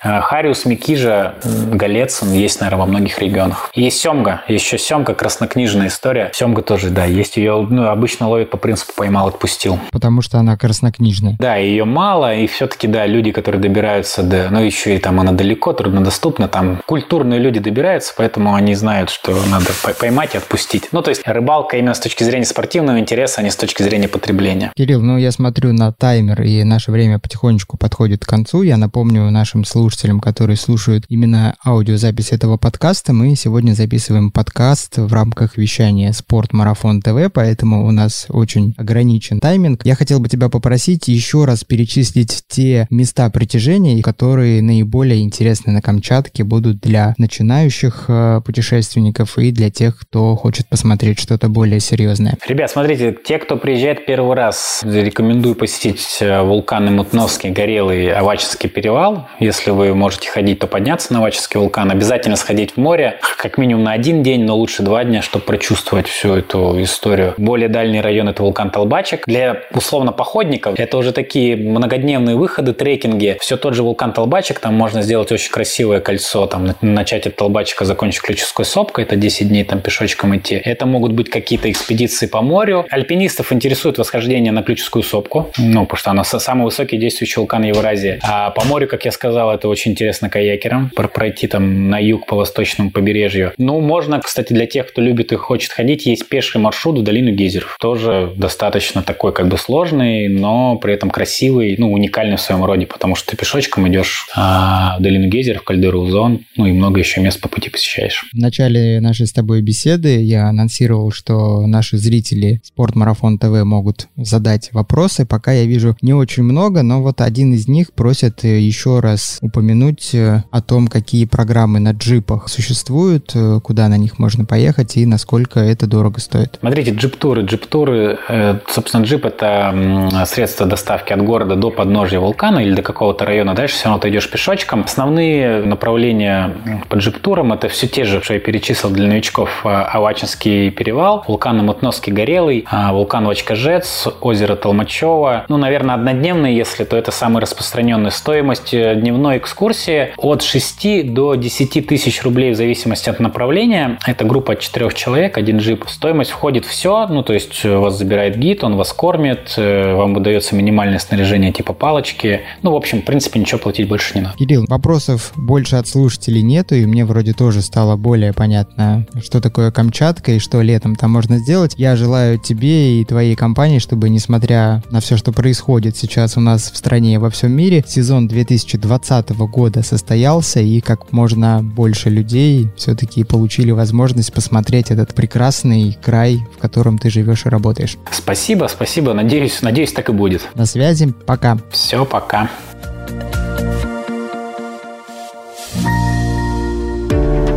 Э, 0.02 0.20
Хариус 0.20 0.64
Микижа, 0.64 1.34
голец, 1.44 2.22
он 2.22 2.32
есть, 2.32 2.60
наверное, 2.60 2.80
во 2.80 2.86
многих 2.86 3.18
регионах. 3.18 3.70
Есть 3.74 4.00
семга, 4.00 4.42
еще 4.48 4.78
семга, 4.78 5.14
краснокнижная 5.14 5.88
история. 5.88 6.30
Семга 6.34 6.62
тоже, 6.62 6.90
да, 6.90 7.04
есть 7.04 7.36
ее, 7.36 7.66
ну, 7.68 7.88
обычно 7.88 8.28
ловят 8.28 8.50
по 8.50 8.56
принципу 8.56 8.92
поймал, 8.96 9.28
отпустил. 9.28 9.78
Потому 9.90 10.22
что 10.22 10.38
она 10.38 10.56
краснокнижная. 10.90 11.36
Да, 11.38 11.56
ее 11.56 11.84
мало, 11.84 12.34
и 12.34 12.46
все-таки, 12.46 12.86
да, 12.86 13.06
люди, 13.06 13.32
которые 13.32 13.60
добираются 13.60 14.22
до, 14.22 14.48
ну, 14.50 14.60
еще 14.60 14.96
и 14.96 14.98
там 14.98 15.20
она 15.20 15.32
далеко, 15.32 15.72
труднодоступна, 15.72 16.48
там 16.48 16.82
культурные 16.86 17.40
люди 17.40 17.60
добираются, 17.60 18.14
поэтому 18.16 18.54
они 18.54 18.74
знают, 18.74 19.10
что 19.10 19.36
надо 19.50 19.70
поймать 19.98 20.34
и 20.34 20.38
отпустить. 20.38 20.88
Ну, 20.92 21.02
то 21.02 21.10
есть 21.10 21.22
рыбалка 21.24 21.76
именно 21.76 21.94
с 21.94 22.00
точки 22.00 22.24
зрения 22.24 22.44
спортивного 22.44 22.98
интереса, 22.98 23.40
а 23.40 23.44
не 23.44 23.50
с 23.50 23.56
точки 23.56 23.82
зрения 23.82 24.08
потребления. 24.08 24.72
Кирилл, 24.76 25.02
ну, 25.02 25.18
я 25.18 25.32
смотрю 25.32 25.72
на 25.72 25.92
таймер, 25.92 26.42
и 26.42 26.62
наше 26.64 26.90
время 26.90 27.18
потихонечку 27.18 27.76
подходит 27.76 28.24
к 28.24 28.28
концу. 28.28 28.62
Я 28.62 28.76
напомню 28.76 29.30
нашим 29.30 29.64
слушателям, 29.64 30.20
которые 30.20 30.56
слушают 30.56 31.04
именно 31.08 31.54
аудиозапись 31.64 32.32
этого 32.32 32.56
подкаста, 32.56 33.12
мы 33.12 33.34
сегодня 33.36 33.72
записываем 33.72 34.30
подкаст 34.30 34.98
в 34.98 35.12
рамках 35.12 35.56
вещания 35.56 36.12
«Спорт 36.12 36.52
Марафон 36.52 37.00
ТВ», 37.00 37.32
поэтому 37.32 37.86
у 37.86 37.90
нас 37.90 38.26
очень 38.28 38.74
ограничен 38.76 39.40
тайминг. 39.40 39.84
Я 39.84 39.94
хотел 39.94 40.20
бы 40.20 40.28
тебя 40.28 40.48
попросить 40.48 40.79
еще 40.88 41.44
раз 41.44 41.64
перечислить 41.64 42.42
те 42.48 42.86
места 42.90 43.28
притяжения, 43.30 44.02
которые 44.02 44.62
наиболее 44.62 45.22
интересны 45.22 45.72
на 45.72 45.82
Камчатке 45.82 46.44
будут 46.44 46.80
для 46.80 47.14
начинающих 47.18 48.06
э, 48.08 48.40
путешественников 48.44 49.38
и 49.38 49.50
для 49.50 49.70
тех, 49.70 49.98
кто 49.98 50.36
хочет 50.36 50.68
посмотреть 50.68 51.20
что-то 51.20 51.48
более 51.48 51.80
серьезное. 51.80 52.36
Ребят, 52.46 52.70
смотрите, 52.70 53.16
те, 53.24 53.38
кто 53.38 53.56
приезжает 53.56 54.06
первый 54.06 54.36
раз, 54.36 54.80
рекомендую 54.82 55.54
посетить 55.54 56.18
э, 56.20 56.42
вулканы 56.42 56.90
Мутновский, 56.90 57.50
Горелый, 57.50 58.12
Авачинский 58.12 58.68
перевал. 58.68 59.28
Если 59.38 59.70
вы 59.70 59.94
можете 59.94 60.30
ходить, 60.30 60.58
то 60.58 60.66
подняться 60.66 61.12
на 61.12 61.20
Авачинский 61.20 61.60
вулкан. 61.60 61.90
Обязательно 61.90 62.36
сходить 62.36 62.72
в 62.72 62.76
море, 62.76 63.18
как 63.38 63.58
минимум 63.58 63.84
на 63.84 63.92
один 63.92 64.22
день, 64.22 64.44
но 64.44 64.56
лучше 64.56 64.82
два 64.82 65.04
дня, 65.04 65.22
чтобы 65.22 65.44
прочувствовать 65.44 66.08
всю 66.08 66.34
эту 66.34 66.82
историю. 66.82 67.34
Более 67.36 67.68
дальний 67.68 68.00
район– 68.00 68.28
это 68.30 68.42
вулкан 68.42 68.70
Толбачек. 68.70 69.24
Для 69.26 69.62
условно 69.74 70.12
походников 70.12 70.69
Толбачика. 70.70 70.82
Это 70.82 70.98
уже 70.98 71.12
такие 71.12 71.56
многодневные 71.56 72.36
выходы, 72.36 72.72
трекинги. 72.72 73.36
Все 73.40 73.56
тот 73.56 73.74
же 73.74 73.82
вулкан 73.82 74.12
Толбачик, 74.12 74.58
там 74.58 74.74
можно 74.74 75.02
сделать 75.02 75.30
очень 75.32 75.50
красивое 75.50 76.00
кольцо, 76.00 76.46
там 76.46 76.74
начать 76.80 77.26
от 77.26 77.36
Толбачика, 77.36 77.84
закончить 77.84 78.22
ключевской 78.22 78.64
сопкой, 78.64 79.04
это 79.04 79.16
10 79.16 79.48
дней 79.48 79.64
там 79.64 79.80
пешочком 79.80 80.36
идти. 80.36 80.54
Это 80.56 80.86
могут 80.86 81.12
быть 81.12 81.30
какие-то 81.30 81.70
экспедиции 81.70 82.26
по 82.26 82.42
морю. 82.42 82.86
Альпинистов 82.90 83.52
интересует 83.52 83.98
восхождение 83.98 84.52
на 84.52 84.62
ключевскую 84.62 85.02
сопку, 85.02 85.50
ну, 85.58 85.84
потому 85.84 85.98
что 85.98 86.10
она 86.10 86.24
самый 86.24 86.64
высокий 86.64 86.96
действующий 86.96 87.40
вулкан 87.40 87.64
Евразии. 87.64 88.18
А 88.22 88.50
по 88.50 88.64
морю, 88.64 88.88
как 88.88 89.04
я 89.04 89.12
сказал, 89.12 89.52
это 89.52 89.68
очень 89.68 89.92
интересно 89.92 90.30
каякерам, 90.30 90.90
пройти 90.90 91.46
там 91.46 91.90
на 91.90 91.98
юг 91.98 92.26
по 92.26 92.36
восточному 92.36 92.90
побережью. 92.90 93.52
Ну, 93.58 93.80
можно, 93.80 94.20
кстати, 94.20 94.52
для 94.52 94.66
тех, 94.66 94.88
кто 94.88 95.00
любит 95.02 95.32
и 95.32 95.36
хочет 95.36 95.72
ходить, 95.72 96.06
есть 96.06 96.28
пеший 96.28 96.60
маршрут 96.60 96.98
в 96.98 97.02
долину 97.02 97.32
гейзеров. 97.32 97.76
Тоже 97.80 98.32
достаточно 98.36 99.02
такой 99.02 99.32
как 99.32 99.48
бы 99.48 99.58
сложный, 99.58 100.28
но 100.28 100.59
при 100.80 100.94
этом 100.94 101.10
красивый, 101.10 101.76
ну, 101.78 101.92
уникальный 101.92 102.36
в 102.36 102.40
своем 102.40 102.64
роде, 102.64 102.86
потому 102.86 103.14
что 103.14 103.30
ты 103.30 103.36
пешочком 103.36 103.88
идешь 103.88 104.26
а, 104.34 104.96
в 104.98 105.02
долину 105.02 105.28
гейзеров, 105.28 105.62
кальдеру 105.62 106.00
Узон, 106.00 106.40
ну 106.56 106.66
и 106.66 106.72
много 106.72 107.00
еще 107.00 107.20
мест 107.20 107.40
по 107.40 107.48
пути 107.48 107.70
посещаешь. 107.70 108.24
В 108.32 108.38
начале 108.38 109.00
нашей 109.00 109.26
с 109.26 109.32
тобой 109.32 109.62
беседы 109.62 110.20
я 110.22 110.48
анонсировал, 110.48 111.10
что 111.10 111.66
наши 111.66 111.98
зрители 111.98 112.60
Спортмарафон 112.64 113.38
ТВ 113.38 113.64
могут 113.64 114.08
задать 114.16 114.70
вопросы. 114.72 115.26
Пока 115.26 115.52
я 115.52 115.64
вижу 115.64 115.96
не 116.02 116.12
очень 116.12 116.42
много, 116.42 116.82
но 116.82 117.02
вот 117.02 117.20
один 117.20 117.54
из 117.54 117.68
них 117.68 117.92
просит 117.92 118.44
еще 118.44 119.00
раз 119.00 119.38
упомянуть 119.40 120.14
э, 120.14 120.42
о 120.50 120.62
том, 120.62 120.88
какие 120.88 121.24
программы 121.24 121.80
на 121.80 121.92
джипах 121.92 122.48
существуют, 122.48 123.32
э, 123.34 123.60
куда 123.62 123.88
на 123.88 123.96
них 123.96 124.18
можно 124.18 124.44
поехать 124.44 124.96
и 124.96 125.06
насколько 125.06 125.60
это 125.60 125.86
дорого 125.86 126.20
стоит. 126.20 126.58
Смотрите, 126.60 126.92
джип-туры. 126.92 127.42
Джип-туры, 127.42 128.18
э, 128.28 128.58
собственно, 128.68 129.04
джип– 129.04 129.24
это 129.26 130.24
средство 130.26 130.49
доставки 130.58 131.12
от 131.12 131.22
города 131.22 131.56
до 131.56 131.70
подножия 131.70 132.20
вулкана 132.20 132.60
или 132.60 132.74
до 132.74 132.82
какого-то 132.82 133.24
района. 133.24 133.54
Дальше 133.54 133.76
все 133.76 133.86
равно 133.86 134.00
ты 134.00 134.08
идешь 134.10 134.30
пешочком. 134.30 134.84
Основные 134.84 135.62
направления 135.62 136.54
по 136.88 136.96
джип-турам– 136.96 137.52
это 137.54 137.68
все 137.68 137.86
те 137.86 138.04
же, 138.04 138.22
что 138.22 138.34
я 138.34 138.40
перечислил 138.40 138.90
для 138.90 139.08
новичков. 139.08 139.64
Авачинский 139.64 140.70
перевал, 140.70 141.24
вулкан 141.26 141.58
Мутновский 141.64 142.12
Горелый, 142.12 142.66
вулкан 142.70 143.26
Вачкажец, 143.26 144.08
озеро 144.20 144.56
Толмачево. 144.56 145.44
Ну, 145.48 145.56
наверное, 145.56 145.94
однодневные, 145.94 146.56
если, 146.56 146.84
то 146.84 146.96
это 146.96 147.10
самая 147.10 147.42
распространенная 147.42 148.10
стоимость 148.10 148.70
дневной 148.72 149.38
экскурсии 149.38 150.12
от 150.16 150.42
6 150.42 151.12
до 151.12 151.34
10 151.34 151.86
тысяч 151.86 152.22
рублей 152.22 152.52
в 152.52 152.56
зависимости 152.56 153.08
от 153.08 153.20
направления. 153.20 153.98
Это 154.06 154.24
группа 154.24 154.52
от 154.54 154.60
4 154.60 154.90
человек, 154.92 155.38
один 155.38 155.58
джип. 155.58 155.84
Стоимость 155.88 156.30
входит 156.30 156.64
все, 156.64 157.06
ну 157.08 157.22
то 157.22 157.32
есть 157.32 157.64
э, 157.64 157.76
вас 157.76 157.96
забирает 157.96 158.36
гид, 158.36 158.64
он 158.64 158.76
вас 158.76 158.92
кормит, 158.92 159.54
э, 159.56 159.94
вам 159.94 160.14
выдается 160.40 160.56
минимальное 160.56 160.98
снаряжение 160.98 161.52
типа 161.52 161.72
палочки. 161.74 162.40
Ну, 162.62 162.72
в 162.72 162.76
общем, 162.76 163.02
в 163.02 163.04
принципе, 163.04 163.40
ничего 163.40 163.58
платить 163.58 163.88
больше 163.88 164.14
не 164.14 164.22
надо. 164.22 164.36
Кирилл, 164.38 164.64
вопросов 164.68 165.32
больше 165.36 165.76
от 165.76 165.86
слушателей 165.86 166.42
нету, 166.42 166.74
и 166.74 166.86
мне 166.86 167.04
вроде 167.04 167.32
тоже 167.32 167.60
стало 167.60 167.96
более 167.96 168.32
понятно, 168.32 169.06
что 169.22 169.40
такое 169.40 169.70
Камчатка 169.70 170.32
и 170.32 170.38
что 170.38 170.62
летом 170.62 170.96
там 170.96 171.10
можно 171.10 171.38
сделать. 171.38 171.74
Я 171.76 171.96
желаю 171.96 172.38
тебе 172.38 173.00
и 173.00 173.04
твоей 173.04 173.36
компании, 173.36 173.78
чтобы, 173.78 174.08
несмотря 174.08 174.82
на 174.90 175.00
все, 175.00 175.16
что 175.16 175.32
происходит 175.32 175.96
сейчас 175.96 176.36
у 176.36 176.40
нас 176.40 176.70
в 176.70 176.76
стране 176.76 177.14
и 177.14 177.18
во 177.18 177.28
всем 177.28 177.52
мире, 177.52 177.84
сезон 177.86 178.26
2020 178.26 179.30
года 179.30 179.82
состоялся, 179.82 180.60
и 180.60 180.80
как 180.80 181.12
можно 181.12 181.62
больше 181.62 182.08
людей 182.08 182.68
все-таки 182.76 183.24
получили 183.24 183.72
возможность 183.72 184.32
посмотреть 184.32 184.90
этот 184.90 185.14
прекрасный 185.14 185.98
край, 186.02 186.40
в 186.56 186.58
котором 186.58 186.98
ты 186.98 187.10
живешь 187.10 187.44
и 187.44 187.48
работаешь. 187.48 187.96
Спасибо, 188.10 188.68
спасибо. 188.70 189.12
Надеюсь, 189.12 189.60
надеюсь, 189.62 189.92
так 189.92 190.08
и 190.08 190.12
будет. 190.30 190.48
На 190.54 190.66
связи. 190.66 191.12
Пока. 191.26 191.58
Все, 191.70 192.04
пока. 192.04 192.48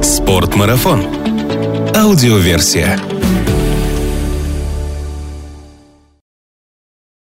Спортмарафон. 0.01 1.05
Аудиоверсия. 1.95 2.99